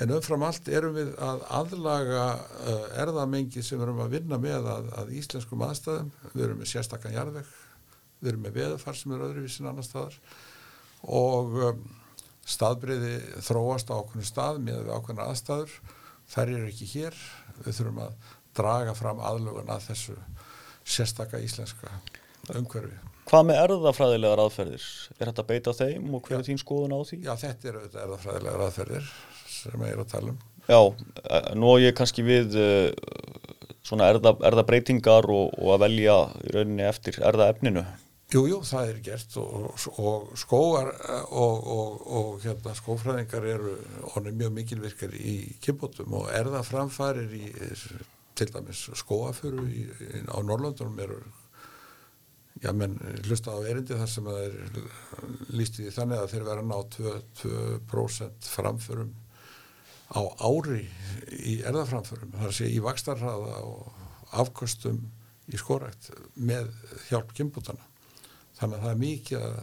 en 0.00 0.14
umfram 0.16 0.44
allt 0.46 0.68
erum 0.72 0.96
við 0.96 1.12
að 1.20 1.42
aðlaga 1.58 2.22
uh, 2.36 2.86
erðamengi 3.02 3.64
sem 3.64 3.78
við 3.78 3.88
erum 3.88 4.04
að 4.04 4.14
vinna 4.16 4.40
með 4.40 4.70
að, 4.72 4.88
að 5.00 5.12
íslenskum 5.16 5.64
aðstæðum. 5.66 6.10
Við 6.32 6.46
erum 6.46 6.62
með 6.62 6.72
sérstakkan 6.72 7.16
jarðveg 7.16 7.52
við 8.20 8.32
erum 8.32 8.46
með 8.46 8.56
veðafar 8.56 8.96
sem 8.96 9.12
er 9.12 9.26
öðruvísin 9.28 9.68
annar 9.68 9.84
staðar. 9.84 10.16
Og 11.08 11.60
um, 11.70 11.84
staðbreyði 12.46 13.14
þróast 13.44 13.92
á 13.92 13.96
okkur 14.00 14.24
stað 14.28 14.60
með 14.64 14.92
ákveðna 14.92 15.28
aðstæður 15.32 15.76
þær 16.32 16.52
eru 16.54 16.70
ekki 16.70 16.88
hér. 16.94 17.18
Við 17.64 17.78
þurfum 17.80 18.00
að 18.06 18.32
draga 18.56 18.94
fram 18.96 19.20
aðlugun 19.24 19.72
að 19.72 19.90
þessu 19.90 20.16
sérstakka 20.86 21.40
íslenska 21.42 21.90
umhverfi. 22.54 22.96
Hvað 23.26 23.46
með 23.48 23.60
erðafræðilegar 23.64 24.42
aðferðir? 24.44 24.84
Er 25.18 25.30
þetta 25.32 25.44
beita 25.48 25.72
þeim 25.74 26.12
og 26.14 26.28
hver 26.28 26.38
er 26.38 26.46
þín 26.46 26.60
skoðun 26.62 26.94
á 26.94 27.00
því? 27.08 27.18
Já, 27.26 27.32
þetta 27.40 27.70
eru 27.72 27.80
erðafræðilegar 27.88 28.66
aðferðir 28.68 29.08
sem 29.50 29.82
ég 29.82 29.96
er 29.96 30.02
að 30.04 30.12
tala 30.12 30.30
um. 30.30 30.38
Já, 30.66 30.80
eh, 31.24 31.48
nú 31.58 31.72
er 31.74 31.82
ég 31.88 31.96
kannski 31.98 32.22
við 32.26 32.54
uh, 32.58 32.88
svona 33.86 34.10
erða, 34.12 34.36
erðabreitingar 34.46 35.26
og, 35.30 35.54
og 35.58 35.74
að 35.74 35.84
velja 35.86 36.16
í 36.46 36.54
rauninni 36.54 36.86
eftir 36.86 37.18
erðaefninu 37.22 37.82
Jújú, 38.26 38.46
jú, 38.50 38.56
það 38.66 38.88
er 38.90 38.96
gert 39.06 39.36
og, 39.38 39.66
og 40.02 40.30
skóar 40.34 40.88
og, 41.30 41.66
og 42.10 42.40
hérna, 42.42 42.72
skófræðingar 42.74 43.46
eru 43.52 43.76
mjög 44.34 44.50
mikilvirkar 44.56 45.14
í 45.14 45.36
kynbótum 45.62 46.16
og 46.18 46.32
erðaframfarir 46.34 47.36
í 47.38 47.52
til 48.36 48.48
dæmis 48.52 48.82
skóaföru 48.98 49.62
á 50.26 50.38
Norrlandunum 50.42 50.98
eru 51.06 51.20
já 52.64 52.72
menn 52.74 52.98
hlusta 53.28 53.54
á 53.54 53.62
erindi 53.62 53.94
þar 53.94 54.10
sem 54.10 54.26
það 54.26 54.42
er 54.42 54.58
líst 55.54 55.80
í 55.80 55.90
þannig 55.94 56.24
að 56.24 56.30
þeir 56.34 56.46
vera 56.50 56.66
ná 56.66 56.76
2% 56.98 58.50
framförum 58.58 59.14
á 60.10 60.20
ári 60.42 60.82
í 61.30 61.60
erðaframförum 61.62 62.34
þar 62.42 62.56
sé 62.58 62.74
í 62.74 62.82
vakstarraða 62.82 63.60
og 63.70 64.34
afkostum 64.34 65.04
í 65.46 65.60
skórækt 65.60 66.10
með 66.34 66.72
hjálp 67.06 67.30
kynbútana 67.36 67.86
þannig 68.56 68.78
að 68.78 68.84
það 68.84 68.92
er 68.92 69.00
mikið 69.02 69.46
að, 69.46 69.56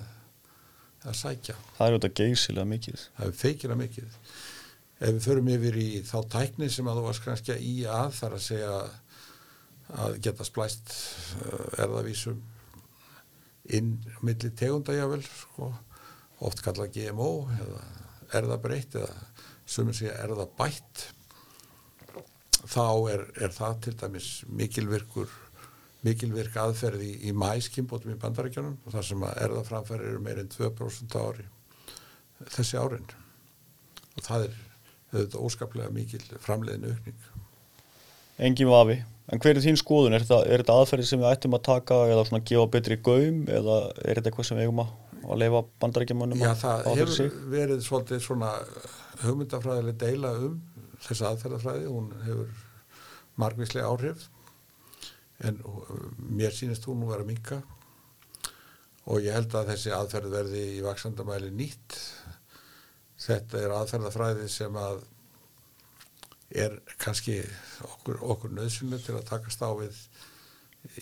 að 1.04 1.20
sækja. 1.20 1.56
Það 1.78 1.86
er 1.86 1.96
auðvitað 1.96 2.18
geysilega 2.20 2.72
mikið. 2.74 3.06
Það 3.18 3.30
er 3.30 3.38
feikilega 3.40 3.80
mikið. 3.82 4.18
Ef 5.04 5.16
við 5.16 5.24
förum 5.26 5.50
yfir 5.52 5.80
í 5.82 5.88
þá 6.08 6.18
tækni 6.32 6.70
sem 6.72 6.88
að 6.88 7.00
þú 7.00 7.06
varst 7.08 7.26
kannski 7.26 7.58
í 7.60 7.74
að 7.90 8.14
þar 8.20 8.38
að 8.38 8.46
segja 8.48 8.76
að 10.04 10.20
geta 10.24 10.46
splæst 10.48 10.94
uh, 11.44 11.82
erðavísum 11.84 12.40
inn 13.74 13.98
milli 14.24 14.52
tegundajafel 14.60 15.22
sko, 15.24 15.70
oft 16.44 16.64
kalla 16.64 16.90
GMO 16.92 17.32
eða 17.56 17.84
erðabreitt 18.40 18.98
eða 19.00 19.12
sumir 19.66 19.96
segja 19.98 20.18
erðabætt. 20.24 21.08
Þá 22.64 22.88
er, 23.12 23.26
er 23.44 23.52
það 23.52 23.80
til 23.86 23.96
dæmis 24.00 24.28
mikilvirkur 24.48 25.32
mikilvirk 26.04 26.56
aðferði 26.60 27.10
í, 27.14 27.16
í 27.30 27.34
mæskimbótum 27.38 28.14
í 28.14 28.20
bandarækjanum 28.20 28.76
og 28.84 28.96
þar 28.96 29.08
sem 29.08 29.24
að 29.28 29.40
erðaframfæri 29.46 30.10
eru 30.10 30.24
meirinn 30.24 30.52
2% 30.52 31.18
ári 31.22 31.46
þessi 32.52 32.80
árin. 32.80 33.06
Og 34.18 34.26
það 34.26 34.48
er 34.50 34.58
auðvitað 35.14 35.46
óskaplega 35.48 35.94
mikil 35.94 36.22
framleiðinu 36.44 36.92
aukning. 36.92 37.30
Engin 38.44 38.72
vafi, 38.72 38.98
en 39.32 39.42
hver 39.44 39.56
er 39.56 39.64
þín 39.64 39.80
skoðun? 39.80 40.16
Er 40.18 40.26
þetta, 40.26 40.42
er 40.50 40.64
þetta 40.64 40.78
aðferði 40.82 41.08
sem 41.08 41.22
við 41.22 41.30
ættum 41.30 41.56
að 41.56 41.66
taka 41.70 42.00
eða 42.10 42.28
svona 42.28 42.46
gefa 42.50 42.68
betri 42.74 42.98
gaum 43.06 43.44
eða 43.48 43.80
er 44.02 44.20
þetta 44.20 44.32
eitthvað 44.32 44.50
sem 44.50 44.60
við 44.60 44.68
eigum 44.68 44.84
að, 44.84 44.94
leifa 45.40 45.64
bandarækjumannum 45.80 46.42
Já, 46.44 46.52
það 46.60 46.88
hefur 46.90 47.16
sig? 47.16 47.36
verið 47.54 47.84
svolítið 47.86 48.24
svona 48.26 48.50
hugmyndafræðileg 49.24 50.00
deila 50.02 50.34
um 50.50 50.58
þessa 51.06 51.30
aðferðafræði, 51.32 51.86
hún 51.94 52.10
hefur 52.26 52.50
margvíslega 53.40 53.92
áhrif 53.94 54.28
en 55.48 55.60
mér 56.18 56.54
sínist 56.56 56.86
hún 56.88 57.02
nú 57.02 57.10
vera 57.12 57.28
minka 57.28 57.62
og 59.12 59.24
ég 59.24 59.36
held 59.36 59.56
að 59.60 59.74
þessi 59.74 59.92
aðferð 59.96 60.32
verði 60.32 60.62
í 60.78 60.84
vaksandamæli 60.86 61.50
nýtt. 61.52 61.98
Þetta 63.24 63.60
er 63.60 63.74
aðferðafræði 63.76 64.48
sem 64.52 64.78
að 64.80 65.04
er 66.64 66.78
kannski 67.02 67.40
okkur, 67.88 68.22
okkur 68.22 68.54
nöðsynlega 68.54 69.08
til 69.08 69.18
að 69.18 69.28
takast 69.32 69.64
á 69.66 69.72
við 69.76 70.00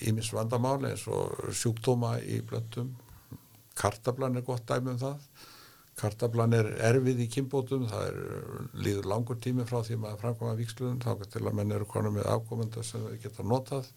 ímis 0.08 0.32
vandamáli 0.34 0.90
eins 0.92 1.04
og 1.10 1.54
sjúkdóma 1.58 2.16
í 2.22 2.40
blöndum 2.46 2.94
kartablan 3.74 4.36
er 4.36 4.46
gott 4.46 4.66
dæmi 4.68 4.92
um 4.92 5.00
það. 5.00 5.26
Kartablan 5.98 6.56
er 6.56 6.68
erfið 6.88 7.22
í 7.24 7.28
kynbótum. 7.32 7.86
Það 7.90 8.06
er 8.08 8.18
líður 8.84 9.08
langur 9.12 9.40
tími 9.42 9.66
frá 9.68 9.82
því 9.84 9.98
maður 10.02 10.22
framkvæma 10.24 10.58
vikslunum 10.60 11.00
þá 11.02 11.26
til 11.26 11.44
að 11.46 11.56
menn 11.58 11.74
eru 11.76 11.88
konum 11.88 12.16
með 12.18 12.30
afkomenda 12.32 12.84
sem 12.86 13.04
við 13.08 13.26
geta 13.26 13.46
notað 13.46 13.90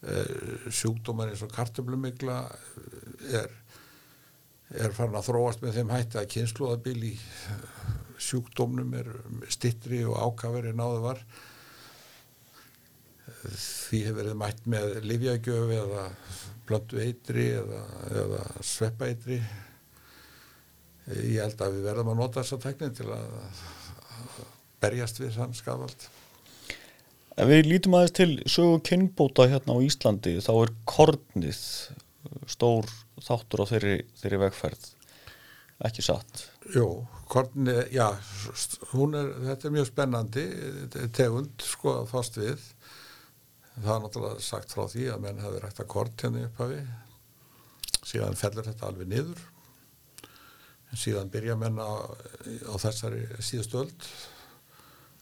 sjúkdómar 0.00 1.28
eins 1.28 1.42
og 1.44 1.52
kartöflumigla 1.52 2.38
eh, 2.48 3.42
er, 3.42 3.50
er 4.86 4.94
farin 4.96 5.18
að 5.18 5.28
þróast 5.28 5.64
með 5.64 5.76
þeim 5.76 5.92
hætti 5.92 6.20
að 6.20 6.30
kynsluðabil 6.34 6.98
í 7.10 7.14
eh, 7.16 7.64
sjúkdómnum 8.20 8.94
er 8.96 9.10
stittri 9.52 10.02
og 10.08 10.16
ákaveri 10.16 10.72
náðu 10.76 11.02
var. 11.04 11.20
Því 13.40 14.00
hefur 14.04 14.18
verið 14.20 14.38
mætt 14.40 14.64
með 14.68 14.96
livjagjöfi 15.04 15.76
eða 15.80 16.06
blöndu 16.68 17.00
eitri 17.00 17.46
eða, 17.56 17.82
eða 18.22 18.40
sveppa 18.64 19.08
eitri 19.08 19.38
ég 21.10 21.40
held 21.40 21.62
að 21.64 21.76
við 21.76 21.86
verðum 21.88 22.12
að 22.12 22.20
nota 22.20 22.42
þessa 22.42 22.58
tekni 22.62 22.90
til 22.94 23.08
að 23.14 23.30
berjast 24.80 25.20
við 25.20 25.32
þann 25.38 25.56
skafald 25.56 26.04
Ef 27.38 27.46
við 27.46 27.68
lítum 27.68 27.94
aðeins 27.94 28.14
til 28.16 28.30
sögu 28.50 28.80
kynbóta 28.86 29.46
hérna 29.50 29.76
á 29.78 29.84
Íslandi. 29.86 30.38
Þá 30.42 30.52
er 30.56 30.72
kornið 30.88 31.60
stór 32.50 32.88
þáttur 33.22 33.62
á 33.62 33.70
þeirri, 33.70 33.98
þeirri 34.18 34.40
vegferð. 34.46 34.88
Ekki 35.86 36.04
satt? 36.04 36.42
Jú, 36.74 36.86
kornið, 37.30 37.78
já 37.94 38.08
er, 38.10 39.30
þetta 39.46 39.68
er 39.68 39.76
mjög 39.76 39.86
spennandi 39.88 40.44
tegund 41.16 41.64
sko 41.64 42.00
fast 42.10 42.36
við. 42.40 42.66
Það 43.78 43.94
er 43.94 44.02
náttúrulega 44.04 44.44
sagt 44.44 44.74
frá 44.74 44.84
því 44.90 45.06
að 45.14 45.22
menn 45.24 45.40
hefur 45.40 45.64
rægt 45.64 45.80
að 45.80 45.90
korn 45.94 46.18
hérna 46.20 46.44
upphafi. 46.50 46.82
Síðan 48.10 48.36
fellur 48.36 48.66
þetta 48.66 48.90
alveg 48.90 49.08
niður. 49.08 49.46
En 50.90 50.98
síðan 50.98 51.30
byrja 51.32 51.54
menn 51.56 51.78
á, 51.78 52.02
á 52.02 52.74
þessari 52.82 53.22
síðustöld 53.38 54.10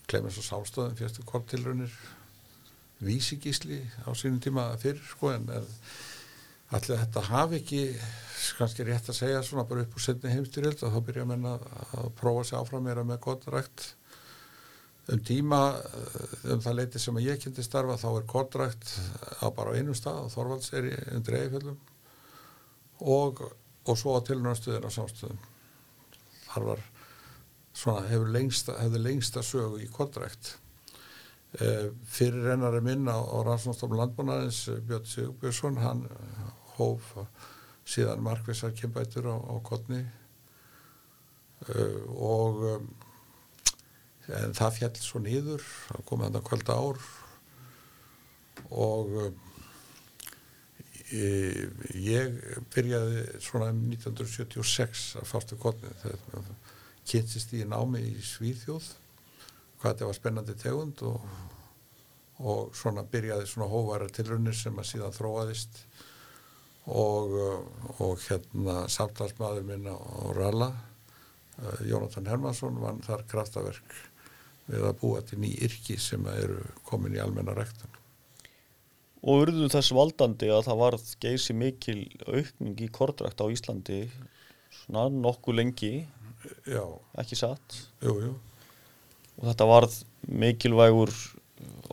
Klemens 0.08 0.38
og 0.40 0.46
Sálstöðum 0.46 0.96
fyrstu 0.96 1.24
kortilrunir 1.28 1.92
vísigísli 3.04 3.82
á 4.02 4.10
sínum 4.16 4.40
tíma 4.42 4.70
fyrir 4.80 5.02
sko 5.04 5.34
en 5.34 5.46
allir 5.52 6.98
þetta 7.02 7.26
hafi 7.28 7.60
ekki 7.60 7.82
kannski 8.58 8.86
rétt 8.88 9.10
að 9.10 9.18
segja 9.20 9.44
svona 9.44 9.66
bara 9.68 9.84
upp 9.84 9.94
úr 9.96 10.04
setni 10.04 10.32
heimstyrjöld 10.32 10.82
og 10.82 10.94
þá 10.94 10.98
byrja 11.06 11.26
að 11.26 11.30
menna 11.32 11.54
að 11.98 12.10
prófa 12.18 12.48
sér 12.48 12.60
áfram 12.62 12.84
meira 12.88 13.04
með 13.06 13.20
gott 13.28 13.46
rækt 13.52 13.86
um 15.12 15.22
tíma 15.24 15.60
um 16.52 16.60
það 16.64 16.78
leiti 16.80 17.00
sem 17.00 17.16
að 17.16 17.28
ég 17.30 17.40
kynnti 17.42 17.64
starfa 17.64 17.96
þá 18.00 18.08
er 18.10 18.28
kortrækt 18.32 18.92
á 19.40 19.46
bara 19.54 19.72
á 19.72 19.76
einu 19.78 19.96
stað 19.96 20.24
á 20.24 20.32
Þorvaldseri 20.34 20.92
undir 21.16 21.38
Eifjöldum 21.38 21.78
og, 23.00 23.44
og 23.88 23.96
svo 23.96 24.18
á 24.18 24.20
tilnarstuðin 24.26 24.84
á 24.84 24.90
samstöðum 24.92 25.40
þar 26.48 26.72
var 26.72 26.86
svona 27.78 28.06
hefur 28.10 28.32
lengsta, 28.34 28.74
lengsta 28.98 29.42
sögu 29.46 29.78
í 29.82 29.88
kontrækt 29.94 30.54
uh, 31.60 31.90
fyrir 32.10 32.48
rennari 32.50 32.82
minn 32.84 33.06
á, 33.06 33.18
Rannsónstofn 33.46 33.98
landbúnaðins 34.00 34.64
Björn 34.88 35.06
Sigurbjörnsson 35.06 35.82
hann 35.82 36.06
hóf 36.78 37.12
síðan 37.88 38.24
markvisar 38.24 38.74
kynbætur 38.76 39.30
á, 39.30 39.36
á 39.38 39.54
kontni 39.64 40.02
uh, 41.68 42.02
og 42.18 42.64
um, 42.74 42.88
en 44.36 44.54
það 44.56 44.74
fjall 44.76 44.96
svo 45.00 45.20
nýður 45.24 45.62
það 45.64 46.06
komið 46.08 46.28
hann 46.28 46.38
að 46.40 46.48
kvölda 46.48 46.76
ár. 46.76 47.04
Og 48.68 49.14
um, 49.24 49.44
ég 51.08 52.34
byrjaði 52.74 53.22
svona 53.40 53.70
1976 53.72 55.06
að 55.22 55.30
fástu 55.30 55.56
kontni 55.60 55.92
þegar 56.02 56.50
kynntist 57.08 57.54
í 57.56 57.64
námi 57.68 58.02
í 58.10 58.16
Svíþjóð 58.24 58.88
hvað 59.78 59.92
þetta 59.92 60.08
var 60.08 60.18
spennandi 60.18 60.56
tegund 60.58 61.02
og, 61.06 61.24
og 62.42 62.76
svona 62.76 63.06
byrjaði 63.08 63.46
svona 63.48 63.70
hóvara 63.70 64.10
tilrunir 64.12 64.56
sem 64.56 64.78
að 64.78 64.90
síðan 64.92 65.16
þróaðist 65.16 65.82
og, 66.88 67.34
og 68.00 68.20
hérna 68.26 68.84
samtalsmaður 68.90 69.66
minna 69.68 69.94
á 69.94 70.20
Ralla 70.36 70.70
Jónatan 71.86 72.28
Hermansson 72.30 72.78
vann 72.78 73.02
þar 73.02 73.24
kraftaverk 73.30 73.94
við 74.68 74.84
að 74.84 74.98
búa 75.00 75.22
til 75.26 75.40
ný 75.42 75.52
yrki 75.64 75.96
sem 76.00 76.26
eru 76.30 76.60
komin 76.86 77.16
í 77.16 77.22
almenna 77.22 77.56
rektan 77.56 77.94
Og 79.18 79.48
urðu 79.48 79.66
þess 79.72 79.90
valdandi 79.96 80.46
að 80.54 80.68
það 80.68 80.80
varð 80.84 81.06
geysi 81.24 81.54
mikil 81.56 82.00
aukning 82.28 82.78
í 82.78 82.90
kordrakt 82.94 83.40
á 83.42 83.50
Íslandi 83.50 84.04
svona 84.84 85.08
nokkuð 85.10 85.58
lengi 85.58 85.92
Já, 86.68 86.84
ekki 87.20 87.38
satt? 87.38 87.80
Jú, 88.04 88.14
jú. 88.22 88.36
Og 89.38 89.50
þetta 89.50 89.66
varð 89.68 89.98
mikilvægur 90.28 91.12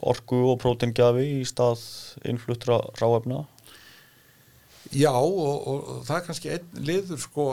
orku 0.05 0.41
og 0.51 0.59
prótengjafi 0.61 1.25
í 1.39 1.43
stað 1.47 1.81
innfluttra 2.27 2.79
ráefna 2.99 3.45
Já 4.93 5.09
og, 5.17 5.33
og, 5.41 5.79
og 5.89 6.01
það 6.05 6.17
er 6.17 6.25
kannski 6.27 6.51
einn 6.53 6.83
liður 6.85 7.21
sko 7.21 7.45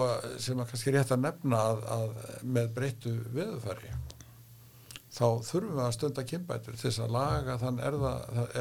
sem 0.43 0.59
er 0.61 0.69
kannski 0.69 0.93
rétt 0.93 1.15
að 1.15 1.23
nefna 1.25 1.61
að, 1.71 1.85
að 1.95 2.43
með 2.45 2.75
breyttu 2.77 3.13
veðufæri 3.33 3.93
þá 5.13 5.25
þurfum 5.47 5.73
við 5.77 5.83
að 5.87 5.95
stunda 5.97 6.27
kynbætur 6.29 6.77
til 6.77 6.87
þess 6.87 7.03
að 7.05 7.17
laga 7.17 7.57
þann 7.61 7.81
erða, 7.89 8.13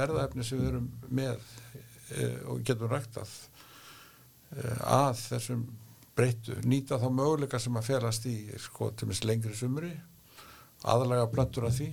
erðaefni 0.05 0.47
sem 0.47 0.61
við 0.61 0.71
erum 0.71 0.89
með 1.11 1.45
e, 2.15 2.29
og 2.51 2.63
getum 2.67 2.91
ræktað 2.91 3.35
e, 4.55 4.65
að 4.87 5.21
þessum 5.27 5.65
breyttu, 6.21 6.55
nýta 6.69 7.01
þá 7.01 7.09
möguleika 7.17 7.59
sem 7.59 7.77
að 7.79 7.87
felast 7.89 8.29
í 8.29 8.37
sko 8.61 8.91
til 8.93 9.09
minnst 9.09 9.25
lengri 9.25 9.57
sumri 9.57 9.91
aðalega 10.85 11.29
plöntur 11.33 11.67
af 11.67 11.75
því. 11.77 11.89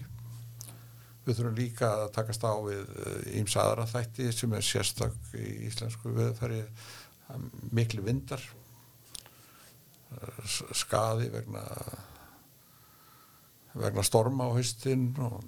Við 1.24 1.36
þurfum 1.36 1.58
líka 1.58 1.90
að 1.92 2.10
takast 2.16 2.44
á 2.44 2.52
við 2.64 2.92
ímsa 3.36 3.64
aðra 3.64 3.88
þætti 3.88 4.30
sem 4.32 4.54
er 4.56 4.64
sérstak 4.64 5.16
í 5.36 5.48
íslensku 5.68 6.12
veðfæri 6.16 6.62
miklu 7.76 8.04
vindar 8.06 8.44
skaði 10.72 11.28
vegna 11.34 11.62
vegna 13.76 14.04
storma 14.06 14.48
á 14.48 14.56
haustin 14.56 15.10
og 15.20 15.42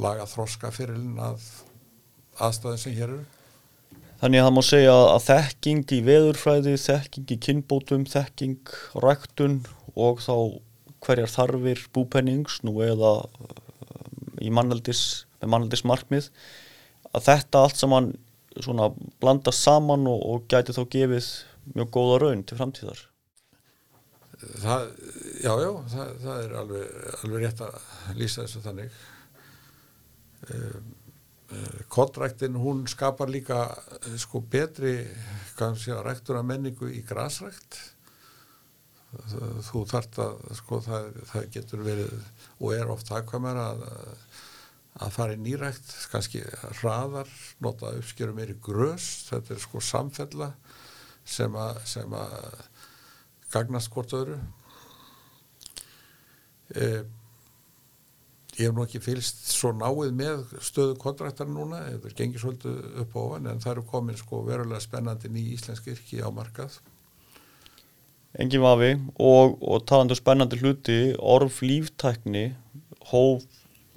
laga 0.00 0.28
þroska 0.28 0.68
fyrirlin 0.74 1.16
að 1.24 1.46
aðstæðin 2.44 2.82
sem 2.84 2.98
hér 2.98 3.14
eru 3.16 3.39
Þannig 4.20 4.40
að 4.40 4.46
það 4.46 4.56
má 4.56 4.62
segja 4.68 4.96
að 5.00 5.22
þekking 5.26 5.92
í 5.96 6.00
veðurfræði, 6.04 6.72
þekking 6.80 7.30
í 7.32 7.38
kynbótum, 7.46 8.02
þekking 8.04 8.74
ræktun 9.00 9.60
og 9.96 10.20
þá 10.20 10.34
hverjar 11.00 11.32
þarfir 11.32 11.86
búpennings 11.96 12.58
nú 12.66 12.74
eða 12.84 13.14
í 14.44 14.50
mannaldis, 14.52 15.24
með 15.40 15.54
mannaldis 15.54 15.86
markmið 15.88 16.28
að 17.10 17.24
þetta 17.30 17.64
allt 17.64 17.80
saman 17.80 18.10
svona 18.58 18.90
blandast 19.22 19.64
saman 19.64 20.04
og, 20.10 20.20
og 20.20 20.44
gæti 20.50 20.74
þá 20.76 20.82
gefið 20.92 21.30
mjög 21.76 21.90
góða 21.94 22.20
raun 22.24 22.44
til 22.44 22.58
framtíðar. 22.58 23.02
Það, 24.40 24.86
já, 25.44 25.52
já, 25.60 25.70
það, 25.92 26.12
það 26.24 26.44
er 26.44 26.54
alveg, 26.60 26.94
alveg 27.20 27.44
rétt 27.44 27.64
að 27.66 27.74
lýsa 28.16 28.44
þessu 28.44 28.62
þannig. 28.64 29.00
Um, 30.50 30.94
kottræktin 31.90 32.58
hún 32.58 32.84
skapar 32.88 33.30
líka 33.30 33.64
sko 34.18 34.40
betri 34.40 35.00
kannski 35.58 35.94
að 35.94 36.04
ræktura 36.06 36.42
menningu 36.46 36.90
í 36.92 37.02
grasrækt. 37.06 37.78
Þú 39.66 39.82
þart 39.90 40.20
að 40.22 40.36
sko 40.60 40.78
það, 40.84 41.08
það 41.32 41.48
getur 41.56 41.82
verið 41.82 42.12
og 42.60 42.74
er 42.76 42.92
oft 42.94 43.10
aðkvæmur 43.10 43.58
að 43.58 43.82
að 45.00 45.12
fara 45.14 45.34
í 45.36 45.40
nýrækt 45.40 45.92
kannski 46.10 46.40
hraðar, 46.80 47.28
nota 47.62 47.92
uppskjöru 47.96 48.34
meiri 48.36 48.56
grös, 48.62 49.06
þetta 49.28 49.54
er 49.54 49.62
sko 49.62 49.80
samfella 49.80 50.50
sem 51.24 51.54
að 51.56 51.78
sem 51.88 52.16
að 52.18 52.34
gagnast 53.50 53.90
hvort 53.94 54.14
öðru. 54.18 54.38
Eða 56.74 57.06
ég 58.60 58.68
hef 58.68 58.76
nú 58.76 58.84
ekki 58.84 59.00
fylst 59.02 59.42
svo 59.50 59.72
náið 59.76 60.14
með 60.16 60.54
stöðu 60.64 60.96
kontraktar 61.00 61.48
núna, 61.48 61.82
þetta 61.88 62.14
gengið 62.18 62.44
svolítið 62.44 62.80
upp 63.04 63.16
ofan 63.22 63.48
en 63.50 63.62
það 63.62 63.74
eru 63.74 63.86
komin 63.90 64.18
sko 64.20 64.42
verulega 64.46 64.82
spennandi 64.84 65.30
ný 65.32 65.44
íslensk 65.56 65.88
yrki 65.94 66.20
á 66.20 66.28
markað 66.34 66.80
Engin 68.38 68.62
vafi 68.62 68.92
og, 69.18 69.56
og 69.58 69.86
talandu 69.90 70.14
um 70.14 70.20
spennandi 70.20 70.60
hluti 70.60 70.98
orf 71.18 71.62
líftækni 71.64 72.50
hóf 73.10 73.42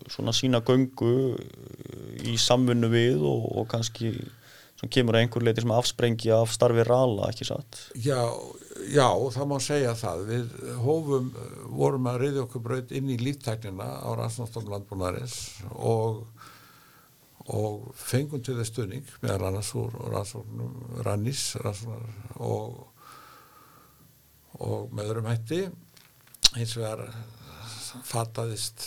svona 0.09 0.33
sína 0.35 0.63
göngu 0.65 1.35
í 2.23 2.37
samfunnu 2.39 2.89
við 2.91 3.21
og, 3.27 3.45
og 3.59 3.67
kannski 3.71 4.15
sem 4.79 4.91
kemur 4.91 5.15
að 5.15 5.25
einhver 5.25 5.45
leiti 5.45 5.63
sem 5.63 5.71
afsprengja 5.71 6.41
af 6.43 6.51
starfi 6.51 6.83
rala, 6.87 7.29
ekki 7.29 7.47
satt? 7.47 7.79
Já, 8.03 8.19
já, 8.91 9.07
það 9.35 9.49
má 9.49 9.57
segja 9.63 9.93
það. 9.97 10.23
Við 10.29 10.55
hófum, 10.83 11.29
vorum 11.73 12.09
að 12.11 12.19
reyði 12.23 12.41
okkur 12.43 12.65
braut 12.65 12.95
inn 12.95 13.11
í 13.13 13.19
líftæknina 13.21 13.87
á 14.03 14.09
rannsóknstofn 14.19 14.71
landbúnaðarins 14.73 15.37
og, 15.75 16.23
og 17.47 17.91
fengum 17.99 18.43
til 18.43 18.57
þess 18.59 18.73
stunning 18.73 19.13
meðal 19.23 19.49
annars 19.49 19.73
úr 19.79 19.95
rannsóknum 20.13 21.03
Rannís 21.05 21.45
og, 21.59 22.83
og 24.59 24.91
með 24.93 25.13
öðrum 25.13 25.31
hætti 25.31 25.63
eins 26.53 26.75
og 26.77 26.87
er 26.87 27.07
fattaðist 28.03 28.83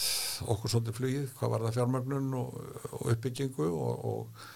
okkur 0.51 0.71
svolítið 0.71 0.97
flugið, 0.99 1.27
hvað 1.39 1.53
var 1.53 1.65
það 1.67 1.77
fjármögnun 1.79 2.33
og, 2.41 2.57
og 2.91 3.11
uppbyggingu 3.13 3.69
og, 3.71 4.07
og 4.11 4.47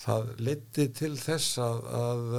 það 0.00 0.30
leti 0.46 0.86
til 0.96 1.12
þess 1.18 1.58
að, 1.60 1.80
að, 1.98 2.36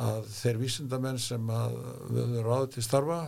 að 0.00 0.28
þeir 0.32 0.60
vísindamenn 0.62 1.20
sem 1.20 1.50
að 1.52 1.74
við 2.08 2.22
höfum 2.22 2.46
ráðið 2.46 2.70
til 2.76 2.84
starfa 2.86 3.18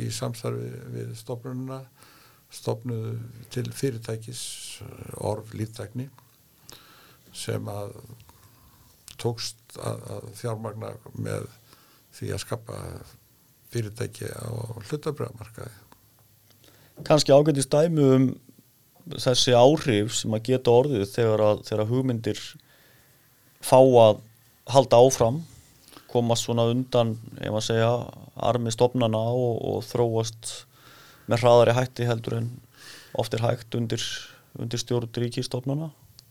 í 0.00 0.08
samstarfi 0.14 0.70
við 0.94 1.12
stofnununa 1.18 1.80
stofnuðu 2.50 3.14
til 3.52 3.66
fyrirtækis 3.74 4.42
orf 5.22 5.52
líftækni 5.54 6.08
sem 7.36 7.68
að 7.70 7.92
tókst 9.20 9.60
að, 9.78 10.00
að 10.16 10.28
fjármagna 10.40 10.94
með 11.20 11.46
því 12.16 12.32
að 12.34 12.42
skapa 12.42 12.78
fyrirtæki 13.70 14.30
á 14.34 14.50
hlutabröðamarkaði. 14.88 15.76
Kanski 17.06 17.32
ágætist 17.32 17.70
dæmu 17.72 18.08
um 18.16 18.26
þessi 19.14 19.54
áhrif 19.56 20.16
sem 20.16 20.34
að 20.34 20.48
geta 20.50 20.74
orðið 20.74 21.06
þegar 21.12 21.44
að, 21.44 21.62
þegar 21.68 21.84
að 21.84 21.92
hugmyndir 21.94 22.42
fá 23.60 23.78
að 23.78 24.20
halda 24.70 25.00
áfram 25.00 25.40
komast 26.10 26.46
svona 26.46 26.66
undan 26.70 27.14
ef 27.40 27.54
að 27.54 27.66
segja 27.66 27.90
armi 28.50 28.72
stopnana 28.74 29.20
og, 29.30 29.56
og 29.70 29.80
þróast 29.86 30.52
með 31.30 31.44
hraðari 31.44 31.76
hætti 31.76 32.08
heldur 32.08 32.40
en 32.40 32.52
oft 33.18 33.34
er 33.34 33.44
hægt 33.44 33.74
undir, 33.78 34.02
undir 34.58 34.82
stjórn 34.82 35.10
ríkistofnana 35.16 35.90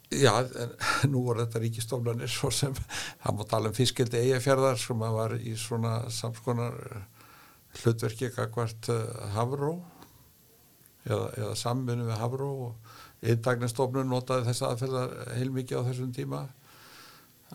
Já, 0.09 0.33
en 0.41 0.73
nú 1.13 1.21
voru 1.27 1.43
þetta 1.43 1.61
ríkistofnanir 1.61 2.31
svo 2.33 2.49
sem, 2.53 2.73
það 3.21 3.37
má 3.37 3.45
tala 3.49 3.69
um 3.69 3.77
fiskildi 3.77 4.23
eigafjörðar 4.23 4.79
sem 4.81 5.05
var 5.19 5.35
í 5.37 5.53
svona 5.59 5.99
samskonar 6.13 6.79
hlutverki 7.79 8.31
kakvart 8.33 8.89
Havró 9.35 9.75
eða, 11.05 11.27
eða 11.37 11.55
samvinni 11.59 12.07
við 12.07 12.17
Havró 12.23 12.49
og 12.69 12.95
eindagnastofnun 13.21 14.09
notaði 14.09 14.47
þess 14.47 14.65
aðferðar 14.65 15.13
heilmikið 15.37 15.83
á 15.83 15.87
þessum 15.91 16.15
tíma 16.15 16.47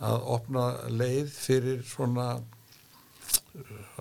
að 0.02 0.28
opna 0.34 0.64
leið 0.90 1.30
fyrir 1.30 1.82
svona 1.86 2.28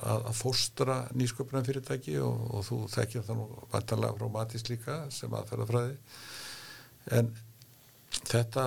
að, 0.01 0.29
fóstra 0.35 1.03
nýsköpuna 1.17 1.63
fyrirtæki 1.65 2.17
og, 2.23 2.45
og 2.57 2.65
þú 2.67 2.79
þekkir 2.93 3.25
það 3.27 3.39
nú 3.39 3.47
vantarlega 3.73 4.17
frá 4.17 4.31
Matís 4.33 4.65
líka 4.69 4.99
sem 5.13 5.33
aðferðafræði. 5.37 5.97
En 7.17 7.31
þetta, 8.23 8.65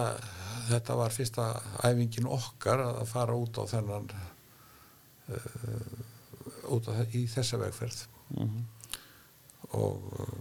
þetta 0.71 0.99
var 1.01 1.15
fyrsta 1.15 1.49
æfingin 1.87 2.31
okkar 2.31 2.85
að 2.87 3.05
fara 3.11 3.37
út 3.39 3.59
á 3.59 3.65
þennan 3.71 4.09
uh, 5.35 5.37
út 6.77 6.91
af 6.93 7.15
í 7.17 7.27
þessa 7.31 7.61
vegferð. 7.63 8.07
Og 9.77 10.11
uh, 10.21 10.35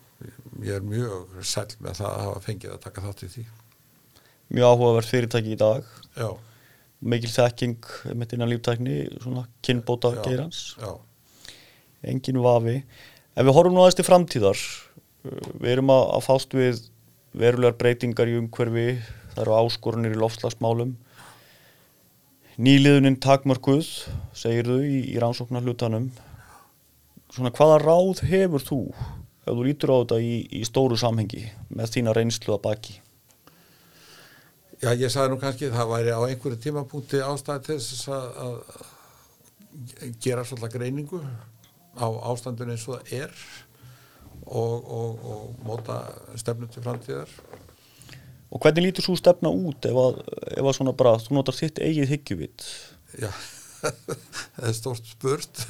ég 0.66 0.78
er 0.78 0.86
mjög 0.86 1.40
sæl 1.42 1.70
með 1.80 2.02
það 2.02 2.12
að 2.12 2.26
hafa 2.28 2.44
fengið 2.50 2.76
að 2.76 2.84
taka 2.86 3.06
þátt 3.08 3.26
í 3.26 3.32
því. 3.36 3.48
Mjög 4.56 4.76
áhugavert 4.76 5.10
fyrirtæki 5.10 5.56
í 5.56 5.58
dag. 5.60 5.88
Já, 6.14 6.30
mikil 7.06 7.32
þekking 7.32 7.90
með 8.18 8.36
innan 8.36 8.52
líftækni 8.52 8.98
svona 9.22 9.46
kynbóta 9.66 10.12
geirans 10.26 10.76
engin 12.06 12.42
vafi. 12.42 12.80
Ef 13.36 13.48
við 13.48 13.56
horfum 13.58 13.76
nú 13.76 13.84
aðeins 13.84 13.98
til 13.98 14.06
framtíðar. 14.06 14.60
Við 15.26 15.72
erum 15.72 15.90
að, 15.94 16.04
að 16.18 16.26
fást 16.28 16.54
við 16.54 16.84
verulegar 17.36 17.80
breytingar 17.80 18.30
í 18.30 18.38
umhverfi. 18.40 19.00
Það 19.34 19.42
eru 19.44 19.56
áskorunir 19.58 20.14
í 20.14 20.20
loftslagsmálum. 20.22 20.94
Nýliðunin 22.62 23.18
takmörkuð 23.24 23.90
segir 24.38 24.70
þau 24.70 24.86
í, 24.86 25.02
í 25.12 25.18
rannsóknar 25.20 25.66
hlutanum 25.66 26.12
svona 27.36 27.52
hvaða 27.52 27.80
ráð 27.84 28.22
hefur 28.30 28.64
þú 28.64 28.80
ef 28.96 29.50
þú 29.50 29.66
lítur 29.66 29.92
á 29.92 29.96
þetta 29.98 30.20
í, 30.24 30.36
í 30.56 30.62
stóru 30.68 30.98
samhengi 31.00 31.44
með 31.76 31.98
þína 31.98 32.14
reynslu 32.16 32.56
að 32.56 32.64
baki 32.64 32.96
já, 34.84 34.90
ég 34.94 35.12
sagði 35.12 35.34
nú 35.34 35.40
kannski 35.42 35.72
það 35.74 35.92
væri 35.94 36.16
á 36.16 36.22
einhverju 36.26 36.62
tímapunkti 36.64 37.22
ástæði 37.26 37.66
til 37.68 37.78
þess 37.80 38.10
að, 38.16 38.26
að 38.46 40.16
gera 40.24 40.46
svolítið 40.48 40.76
greiningu 40.78 41.22
á 41.96 42.08
ástandun 42.32 42.74
eins 42.74 42.88
og 42.90 43.00
það 43.00 43.14
er 43.22 43.38
og, 44.46 44.76
og, 44.98 45.30
og 45.32 45.64
móta 45.66 46.02
stefnum 46.40 46.72
til 46.72 46.84
framtíðar 46.86 47.32
og 48.52 48.62
hvernig 48.62 48.88
lítur 48.88 49.08
svo 49.08 49.16
stefna 49.20 49.52
út 49.52 49.88
ef 49.88 49.98
að, 50.00 50.20
ef 50.56 50.64
að 50.66 50.78
svona 50.78 50.96
bara 50.96 51.18
þú 51.24 51.40
notar 51.40 51.58
þitt 51.58 51.82
eigið 51.84 52.12
hyggjuvit 52.14 52.68
Já, 53.22 53.32
það 54.58 54.68
er 54.70 54.76
stórt 54.76 55.08
spurt. 55.08 55.62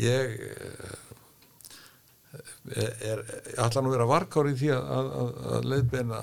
Ég 0.00 0.38
eh, 2.72 3.02
er, 3.10 3.22
ætla 3.60 3.82
nú 3.82 3.90
að 3.90 3.96
vera 3.98 4.08
varkár 4.08 4.48
í 4.48 4.54
því 4.58 4.70
að, 4.76 5.10
að, 5.20 5.32
að 5.56 5.68
leiðbeina 5.72 6.20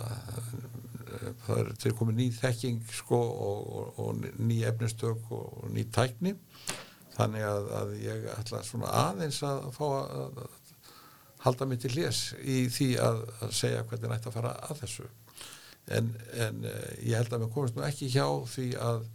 það 1.46 1.60
er 1.62 1.74
til 1.84 1.94
komið 1.98 2.18
ný 2.20 2.28
þekking 2.36 2.82
sko 3.02 3.20
og, 3.20 3.60
og, 3.80 4.00
og 4.04 4.26
ný 4.40 4.62
efnistök 4.70 5.32
og 5.36 5.70
ný 5.74 5.86
tækni. 5.94 6.36
Þannig 7.16 7.46
að, 7.46 7.70
að 7.78 7.94
ég 8.02 8.28
ætla 8.38 8.62
svona 8.66 8.92
aðeins 9.06 9.42
að 9.46 9.66
fá 9.76 9.86
að, 9.88 10.12
að 10.44 10.60
halda 11.46 11.68
mig 11.68 11.82
til 11.82 11.92
hlés 11.96 12.22
í 12.40 12.64
því 12.72 12.92
að, 13.02 13.24
að 13.42 13.58
segja 13.58 13.84
hvernig 13.90 14.14
nætti 14.14 14.30
að 14.30 14.38
fara 14.38 14.54
að 14.70 14.84
þessu. 14.84 15.10
En, 15.92 16.12
en 16.38 16.64
eh, 16.70 16.88
ég 17.10 17.18
held 17.18 17.34
að 17.34 17.44
mér 17.44 17.54
komist 17.56 17.78
nú 17.78 17.84
ekki 17.86 18.10
hjá 18.14 18.26
því 18.54 18.68
að 18.80 19.06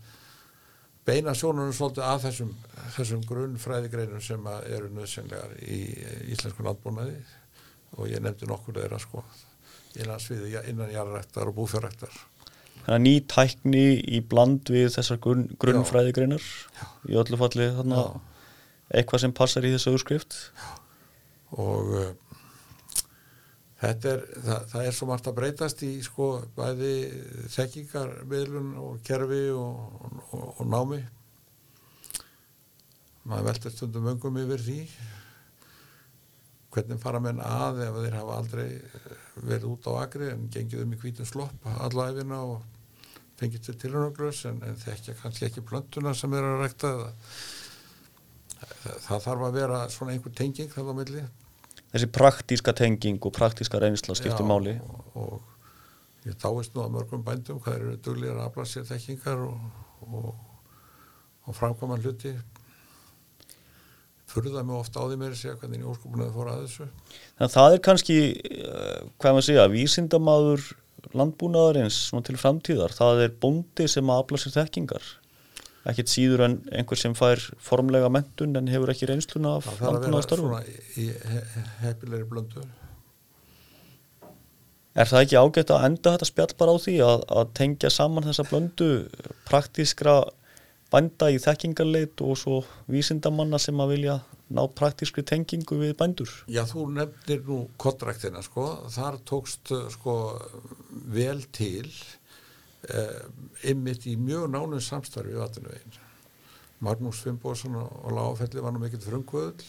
beina 1.07 1.35
sjónunum 1.39 1.75
svolítið 1.77 2.03
að 2.03 2.25
þessum, 2.27 2.55
þessum 2.97 3.27
grunnfræðigreinum 3.29 4.23
sem 4.25 4.49
eru 4.67 4.91
nöðsynlegar 4.91 5.55
í 5.63 5.83
íslensku 6.35 6.67
landbúnaði. 6.67 7.21
Og 7.97 8.11
ég 8.11 8.21
nefndi 8.21 8.49
nokkur 8.51 8.81
þeirra 8.81 8.99
sko 9.01 9.23
innan 10.03 10.23
sviði, 10.23 10.55
innan 10.71 10.93
jarðræktar 10.93 11.51
og 11.51 11.59
búfjörræktar. 11.61 12.15
þannig 12.85 12.97
að 12.97 13.05
ný 13.07 13.15
tækni 13.33 13.87
í 14.19 14.23
bland 14.23 14.71
við 14.71 14.93
þessar 14.95 15.21
grunn, 15.23 15.49
grunnfræðigreinar 15.63 16.45
í 17.11 17.19
öllu 17.19 17.41
falli 17.41 17.71
þarna 17.79 18.05
eitthvað 18.95 19.25
sem 19.25 19.35
passar 19.35 19.67
í 19.67 19.73
þessu 19.75 19.97
auðskrift 19.97 20.39
og 21.57 21.91
uh, 21.97 22.13
þetta 23.81 24.13
er, 24.13 24.23
það, 24.45 24.63
það 24.73 24.87
er 24.87 24.97
svo 24.97 25.11
margt 25.11 25.29
að 25.31 25.37
breytast 25.41 25.85
í 25.87 25.93
sko 26.05 26.31
bæði 26.57 26.95
þekkingarmiðlun 27.55 28.73
og 28.83 29.03
kerfi 29.07 29.43
og, 29.55 30.01
og, 30.31 30.49
og 30.57 30.65
námi. 30.71 31.03
Maður 33.27 33.49
veldur 33.51 33.75
stundum 33.75 34.11
öngum 34.13 34.41
yfir 34.45 34.63
því 34.63 34.81
hvernig 36.77 37.01
fara 37.01 37.23
menn 37.23 37.41
að 37.43 37.81
ef 37.87 38.03
þeir 38.03 38.19
hafa 38.19 38.37
aldrei 38.41 38.67
eh, 38.69 39.26
verið 39.37 39.69
út 39.75 39.89
á 39.91 39.93
agri 40.01 40.31
en 40.33 40.49
gengið 40.53 40.83
um 40.85 40.95
í 40.95 40.99
hvítum 41.01 41.29
slopp 41.29 41.67
allæfina 41.77 42.41
og 42.45 42.63
fengið 43.37 43.67
til 43.67 43.77
tilhörnuglös 43.83 44.45
en, 44.49 44.63
en 44.65 44.79
þekkja 44.81 45.17
kannski 45.21 45.49
ekki 45.49 45.65
plöntuna 45.67 46.15
sem 46.17 46.33
er 46.37 46.47
að 46.47 46.63
rekta 46.63 46.93
það, 46.97 47.11
það 49.09 49.27
þarf 49.27 49.45
að 49.49 49.59
vera 49.59 49.83
svona 49.93 50.15
einhver 50.15 50.37
tenging 50.37 50.73
þarna 50.73 50.97
á 50.97 50.99
milli. 51.01 51.27
Þessi 51.93 52.09
praktíska 52.17 52.75
tenging 52.77 53.21
og 53.21 53.35
praktíska 53.37 53.81
reynsla 53.83 54.17
skiptir 54.17 54.49
máli. 54.49 54.79
og, 54.81 55.21
og 55.21 56.27
ég 56.27 56.39
dáist 56.43 56.75
nú 56.75 56.83
að 56.83 56.95
mörgum 56.97 57.25
bændum 57.27 57.61
hvað 57.63 57.81
eru 57.81 57.97
duglir 58.03 58.35
að 58.35 58.47
afla 58.49 58.65
sér 58.67 58.89
þekkingar 58.89 59.45
og, 59.47 59.67
og, 60.09 60.31
og 61.47 61.59
framkvæma 61.61 62.01
hluti 62.01 62.33
furða 64.31 64.65
mig 64.67 64.77
ofta 64.77 65.03
á 65.03 65.05
því 65.07 65.19
meiri 65.21 65.39
segja 65.39 65.59
hvernig 65.61 65.85
í 65.85 65.87
óskupunaði 65.91 66.35
fór 66.35 66.51
að 66.53 66.65
þessu. 66.65 66.89
Þannig 67.37 67.47
að 67.47 67.55
það 67.55 67.77
er 67.77 67.85
kannski 67.87 68.17
uh, 68.33 68.99
hvað 69.21 69.37
maður 69.37 69.47
segja, 69.49 69.69
vísindamaður 69.75 70.67
landbúnaðarins 71.17 72.01
til 72.27 72.41
framtíðar. 72.41 72.95
Það 72.97 73.23
er 73.27 73.37
bóndi 73.43 73.87
sem 73.91 74.11
að 74.11 74.25
afla 74.25 74.41
sér 74.43 74.57
þekkingar. 74.57 75.13
Ekkert 75.87 76.11
síður 76.11 76.43
en 76.49 76.57
einhver 76.75 76.99
sem 76.99 77.15
fær 77.15 77.43
formlega 77.63 78.11
mentun 78.11 78.59
en 78.59 78.73
hefur 78.73 78.91
ekki 78.91 79.07
reynsluna 79.07 79.57
af 79.61 79.69
það 79.69 79.77
þarf 79.77 79.87
að 79.87 79.87
vera 79.87 80.01
landbúnaðarstörfum. 80.01 80.51
svona 80.51 80.65
í, 80.67 81.05
í 81.05 81.07
he 81.31 81.65
heppilegri 81.85 82.27
blöndu. 82.33 82.65
Er 84.97 85.11
það 85.11 85.23
ekki 85.27 85.39
ágætt 85.39 85.71
að 85.77 85.87
enda 85.91 86.15
þetta 86.15 86.29
spjall 86.31 86.53
bara 86.59 86.75
á 86.75 86.77
því 86.81 86.97
að, 87.05 87.23
að 87.39 87.49
tengja 87.61 87.93
saman 87.93 88.27
þessa 88.27 88.47
blöndu 88.49 88.91
praktískra 89.47 90.17
bænda 90.93 91.29
í 91.35 91.39
þekkingarleit 91.43 92.23
og 92.25 92.37
svo 92.39 92.61
vísindamanna 92.91 93.59
sem 93.63 93.81
að 93.83 93.93
vilja 93.95 94.17
ná 94.55 94.63
praktískri 94.79 95.25
tengingu 95.27 95.79
við 95.81 95.97
bændur? 95.99 96.31
Já, 96.47 96.63
þú 96.69 96.87
nefnir 96.95 97.43
nú 97.47 97.63
kottræktina, 97.81 98.43
sko, 98.47 98.67
þar 98.95 99.19
tókst 99.27 99.73
sko 99.97 100.17
vel 101.17 101.43
til 101.57 101.89
eh, 102.91 103.25
ymmit 103.73 104.07
í 104.07 104.15
mjög 104.21 104.51
nánum 104.55 104.83
samstarfi 104.83 105.35
við 105.35 105.43
vatnuvegin. 105.43 105.99
Magnús 106.85 107.23
Fimboðsson 107.25 107.79
og 107.81 108.13
Lágafelli 108.13 108.63
var 108.63 108.75
nú 108.75 108.83
mikill 108.83 109.03
frumkvöðl 109.03 109.65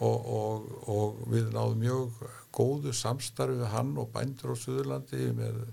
og, 0.00 0.28
og, 0.36 0.68
og 0.92 1.22
við 1.32 1.50
náðum 1.54 1.80
mjög 1.82 2.22
góðu 2.54 2.92
samstarfi 2.96 3.58
við 3.58 3.72
hann 3.72 3.96
og 4.00 4.12
bændur 4.14 4.52
á 4.52 4.56
Suðurlandi 4.60 5.32
með 5.36 5.64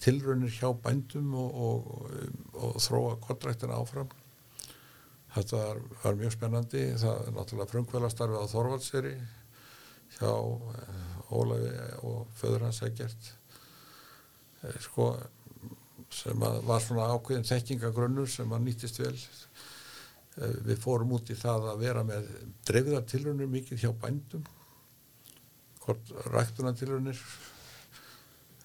tilraunir 0.00 0.52
hjá 0.54 0.70
bændum 0.84 1.34
og, 1.38 1.60
og, 1.66 1.90
og 2.56 2.80
þróa 2.82 3.16
kottræktina 3.24 3.78
áfram. 3.80 4.10
Þetta 5.30 5.60
var, 6.02 6.16
mjög 6.18 6.32
spennandi. 6.34 6.86
Það 6.98 7.20
er 7.26 7.34
náttúrulega 7.36 7.70
frumkvöðlastarfi 7.70 8.40
á 8.40 8.46
Þorvaldseri 8.50 9.12
hjá 10.16 10.32
eh, 10.32 11.34
Ólafi 11.36 11.74
og 12.08 12.32
föður 12.38 12.66
hans 12.66 12.80
Egert. 12.86 13.28
Eh, 14.64 14.80
Sko, 14.82 15.12
sem 16.10 16.42
að 16.42 16.58
var 16.66 16.82
svona 16.82 17.06
ákveðin 17.14 17.46
þekkingagrunnur 17.46 18.30
sem 18.30 18.50
að 18.56 18.66
nýttist 18.66 18.98
vel. 19.02 19.14
Eh, 19.14 20.56
Við 20.66 20.82
fórum 20.82 21.14
út 21.14 21.30
í 21.30 21.38
það 21.38 21.70
að 21.74 21.84
vera 21.86 22.02
með 22.06 22.26
dreifðar 22.66 23.06
tilraunir 23.12 23.54
mikið 23.54 23.84
hjá 23.84 23.92
bændum, 24.02 24.42
hvort 25.84 26.10
ræktunartilraunir 26.34 27.22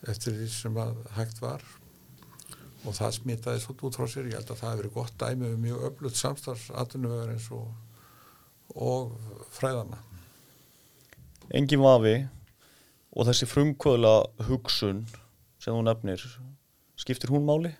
eftir 0.03 0.35
því 0.35 0.47
sem 0.51 0.79
að 0.81 1.01
hægt 1.15 1.41
var 1.43 1.63
og 2.85 2.93
það 2.93 3.15
smitaði 3.17 3.61
svolítið 3.63 3.87
út 3.89 3.97
frá 3.97 4.07
sér. 4.09 4.29
Ég 4.29 4.37
held 4.37 4.51
að 4.51 4.59
það 4.59 4.71
hefur 4.71 4.81
verið 4.83 4.95
gott 4.95 5.15
dæmi 5.21 5.51
um 5.51 5.63
mjög 5.63 5.85
öflugt 5.89 6.19
samstarfs 6.19 6.67
atvinnuvegar 6.77 7.33
eins 7.33 7.47
og, 7.55 7.69
og 8.75 9.15
fræðana. 9.55 10.01
Engin 11.55 11.81
vafi 11.81 12.15
og 13.15 13.29
þessi 13.29 13.47
frumkvöðla 13.49 14.13
hugsun 14.49 15.05
sem 15.61 15.73
þú 15.73 15.81
nefnir, 15.87 16.21
skiptir 16.99 17.31
hún 17.33 17.47
máli? 17.47 17.73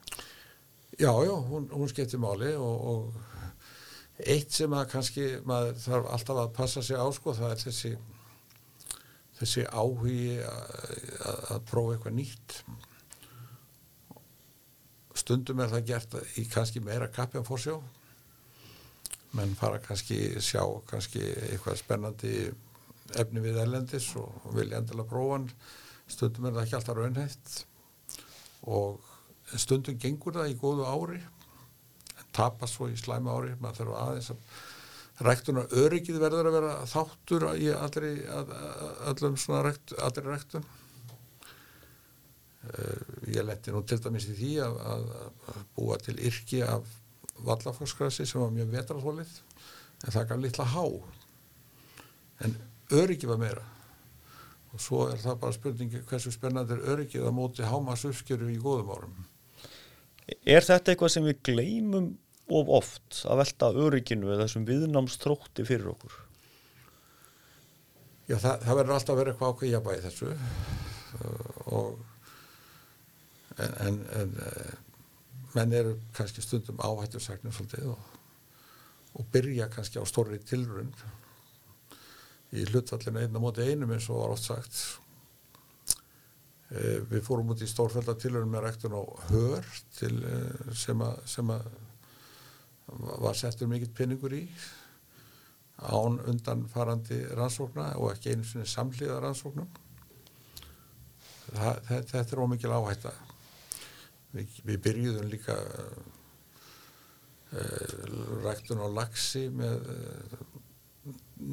Já, 0.97 1.11
já, 1.25 1.33
hún, 1.49 1.67
hún 1.69 1.89
skiptir 1.91 2.21
máli 2.23 2.53
og, 2.55 2.85
og 2.89 4.21
eitt 4.23 4.53
sem 4.55 4.73
að 4.73 4.89
kannski 4.93 5.25
maður 5.45 5.79
þarf 5.83 6.11
alltaf 6.15 6.39
að 6.39 6.53
passa 6.55 6.83
sig 6.85 6.97
á 6.97 7.05
sko, 7.13 7.35
það 7.35 7.51
er 7.51 7.63
þessi 7.65 7.91
þessi 9.39 9.65
áhugi 9.67 10.39
að, 10.47 11.61
prófa 11.69 11.95
eitthvað 11.95 12.17
nýtt. 12.19 12.57
Stundum 15.15 15.61
er 15.63 15.71
það 15.71 15.87
gert 15.89 16.17
í 16.39 16.45
kannski 16.51 16.83
meira 16.83 17.07
kappi 17.11 17.39
en 17.39 17.47
fórsjó 17.47 17.79
menn 19.35 19.55
fara 19.59 19.81
kannski 19.83 20.39
sjá 20.43 20.61
kannski 20.87 21.21
eitthvað 21.49 21.79
spennandi 21.81 22.35
efni 23.19 23.41
við 23.43 23.59
ellendis 23.63 24.07
og 24.19 24.53
vilja 24.55 24.79
endilega 24.79 25.11
prófa 25.11 25.37
hann. 25.37 25.49
Stundum 26.07 26.47
er 26.47 26.55
það 26.55 26.63
ekki 26.63 26.77
alltaf 26.79 26.99
raunhætt 26.99 27.55
og 28.71 29.59
stundum 29.59 29.99
gengur 30.01 30.37
það 30.37 30.53
í 30.53 30.59
góðu 30.61 30.87
ári 30.87 31.19
en 31.19 32.31
tapast 32.35 32.77
svo 32.77 32.87
í 32.91 32.97
slæma 32.99 33.35
ári. 33.35 33.55
Maður 33.59 33.81
þarf 33.81 33.99
aðeins 34.03 34.31
að 34.33 34.47
ræktunar 35.23 35.71
öryggið 35.71 36.19
verður 36.19 36.49
að 36.49 36.57
vera 36.57 36.73
þáttur 36.91 37.45
í 37.55 37.69
allri, 37.71 38.11
að, 38.27 38.51
allum 39.11 39.37
svona 39.39 39.61
rækt, 39.69 39.95
allri 40.03 40.25
ræktun? 40.27 40.65
Uh, 42.65 43.01
ég 43.29 43.45
lendi 43.45 43.71
nú 43.71 43.83
til 43.85 43.99
dæmis 44.01 44.25
í 44.31 44.35
því 44.35 44.53
að, 44.65 44.79
að, 44.91 45.03
að 45.53 45.59
búa 45.77 45.99
til 46.01 46.15
yrki 46.17 46.63
af 46.65 46.87
vallafóksgrassi 47.45 48.25
sem 48.25 48.41
var 48.41 48.53
mjög 48.55 48.71
vetralhólið 48.73 49.37
en 50.01 50.11
það 50.11 50.27
gaf 50.31 50.41
litla 50.41 50.65
há. 50.73 50.85
En 52.43 52.57
öryggi 52.95 53.29
var 53.29 53.39
meira. 53.39 53.63
Og 54.75 54.81
svo 54.83 55.05
er 55.07 55.21
það 55.21 55.39
bara 55.43 55.55
spurningi 55.55 56.03
hversu 56.09 56.33
spennandi 56.33 56.75
er 56.75 56.83
öryggið 56.95 57.29
að 57.29 57.37
móti 57.37 57.63
hámas 57.63 58.03
uppskjöru 58.09 58.49
í 58.51 58.59
góðum 58.59 58.91
árum. 58.91 59.15
Er 60.43 60.65
þetta 60.65 60.91
eitthvað 60.91 61.13
sem 61.13 61.27
við 61.27 61.41
gleymum 61.45 62.09
of 62.45 62.69
oft 62.69 63.23
að 63.25 63.41
velta 63.41 63.71
örygginu 63.73 64.29
eða 64.29 64.45
þessum 64.45 64.65
viðnámstrótti 64.67 65.65
fyrir 65.65 65.89
okkur? 65.95 66.13
Já, 68.25 68.37
það, 68.41 68.65
það 68.65 68.77
verður 68.79 68.95
alltaf 68.95 69.13
að 69.13 69.19
vera 69.19 69.31
eitthvað 69.33 69.53
ákveð 69.53 69.71
jafnvægi 69.71 70.03
þessu 70.05 70.29
uh, 70.33 71.49
og 71.77 71.89
en, 73.61 73.73
en, 73.85 73.99
en 74.19 74.35
uh, 74.41 74.73
menn 75.55 75.75
eru 75.77 75.95
kannski 76.17 76.43
stundum 76.43 76.81
áhættu 76.81 77.21
sagnum 77.21 77.53
svolítið 77.55 77.93
og, 77.93 78.11
og 79.15 79.29
byrja 79.33 79.69
kannski 79.73 80.01
á 80.01 80.05
stórri 80.09 80.41
tilrund 80.41 81.05
í 82.55 82.65
hlutfallinu 82.69 83.21
einna 83.23 83.41
móti 83.41 83.65
einum 83.65 83.93
eins 83.95 84.09
og 84.09 84.21
var 84.21 84.35
oft 84.35 84.49
sagt 84.49 84.81
uh, 86.73 87.01
við 87.09 87.21
fórum 87.25 87.53
út 87.53 87.61
í 87.61 87.69
stórfælda 87.69 88.17
tilrund 88.21 88.53
með 88.53 88.67
rektun 88.69 88.97
á 88.97 89.03
hör 89.31 89.73
til, 89.97 90.15
sem 90.77 91.01
að 91.01 91.69
var 92.87 93.33
settur 93.37 93.67
mikill 93.69 93.93
pinningur 93.95 94.33
í 94.37 94.47
án 95.75 96.19
undanfarandi 96.29 97.17
rannsókna 97.35 97.89
og 97.99 98.13
ekki 98.13 98.31
einu 98.33 98.45
sinni 98.47 98.67
samhliða 98.69 99.19
rannsóknum. 99.23 99.67
Það, 101.45 101.81
það, 101.87 102.05
þetta 102.11 102.31
er 102.35 102.43
ómikil 102.43 102.75
áhætta. 102.75 103.11
Við, 104.35 104.47
við 104.67 104.77
byrjuðum 104.85 105.27
líka 105.31 105.55
uh, 105.55 105.97
ræktun 108.45 108.83
á 108.83 108.87
laxi 108.87 109.43
með 109.51 109.75
uh, 109.91 110.37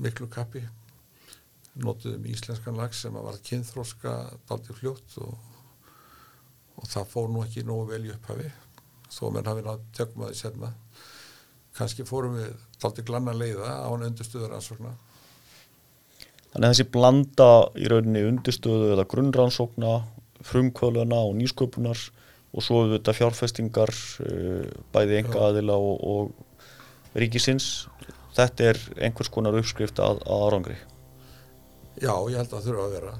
miklu 0.04 0.26
kappi. 0.32 0.62
Notuðum 1.82 2.26
íslenskan 2.28 2.76
lax 2.76 3.00
sem 3.02 3.14
var 3.16 3.36
kynþróska 3.48 4.12
daldi 4.48 4.72
fljótt 4.76 5.16
og, 5.24 5.32
og 6.76 6.84
það 6.88 7.08
fór 7.14 7.28
nú 7.32 7.40
ekki 7.46 7.64
nógu 7.64 7.84
vel 7.94 8.04
í 8.06 8.12
upphafi 8.12 8.50
þó 9.12 9.30
menn 9.32 9.48
hafi 9.48 9.64
nátt 9.64 9.88
tökum 9.96 10.24
að 10.26 10.32
því 10.32 10.38
setna 10.40 10.70
kannski 11.76 12.04
fórum 12.08 12.36
við 12.40 12.52
daldi 12.82 13.04
glanna 13.06 13.34
leiða 13.36 13.78
á 13.82 13.88
hann 13.88 14.06
undurstöður 14.10 14.56
ansókna 14.58 14.92
Þannig 16.52 16.66
að 16.66 16.72
þessi 16.74 16.84
blanda 16.92 17.48
í 17.80 17.86
rauninni 17.88 18.22
undirstöðu 18.28 18.90
eða 18.92 19.06
grunnrannsókna, 19.08 19.92
frumkvöluna 20.44 21.20
og 21.24 21.38
nýsköpunar 21.38 22.00
og 22.52 22.64
svo 22.64 22.82
þetta 22.90 23.14
fjárfestingar 23.16 23.92
uh, 24.26 24.66
bæði 24.92 25.22
enga 25.22 25.46
aðila 25.46 25.78
og, 25.80 26.02
og 26.04 27.16
ríkisins, 27.16 27.86
þetta 28.36 28.68
er 28.72 28.80
einhvers 29.00 29.32
konar 29.32 29.56
uppskrift 29.56 30.02
að, 30.04 30.20
að 30.28 30.44
árangri. 30.48 30.76
Já, 31.96 32.12
ég 32.28 32.36
held 32.36 32.44
að 32.44 32.52
það 32.52 32.68
þurfa 32.68 32.84
að 32.84 32.94
vera 32.98 33.14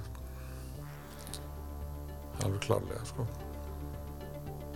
alveg 2.43 2.61
klárlega 2.67 3.07
sko. 3.09 3.27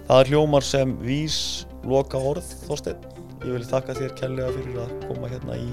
Það 0.07 0.23
er 0.23 0.33
hljómar 0.33 0.65
sem 0.65 0.97
vís 1.03 1.39
loka 1.85 2.17
orð, 2.33 2.49
Þorstein. 2.65 3.16
Ég 3.45 3.53
vil 3.53 3.67
þakka 3.69 3.97
þér 3.99 4.15
kærlega 4.21 4.53
fyrir 4.57 4.79
að 4.85 4.93
koma 5.07 5.31
hérna 5.31 5.59
í 5.61 5.69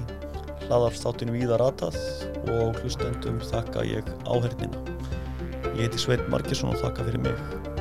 hlaðarstátinu 0.65 1.35
Víðar 1.37 1.63
Atað 1.63 1.99
og 2.51 2.79
hlustendum 2.81 3.39
þakka 3.51 3.85
ég 3.87 4.09
áhernina. 4.27 4.81
Ég 5.73 5.85
heiti 5.85 6.01
Sveit 6.01 6.25
Markesson 6.33 6.73
og 6.73 6.81
þakka 6.83 7.07
fyrir 7.07 7.23
mig. 7.29 7.72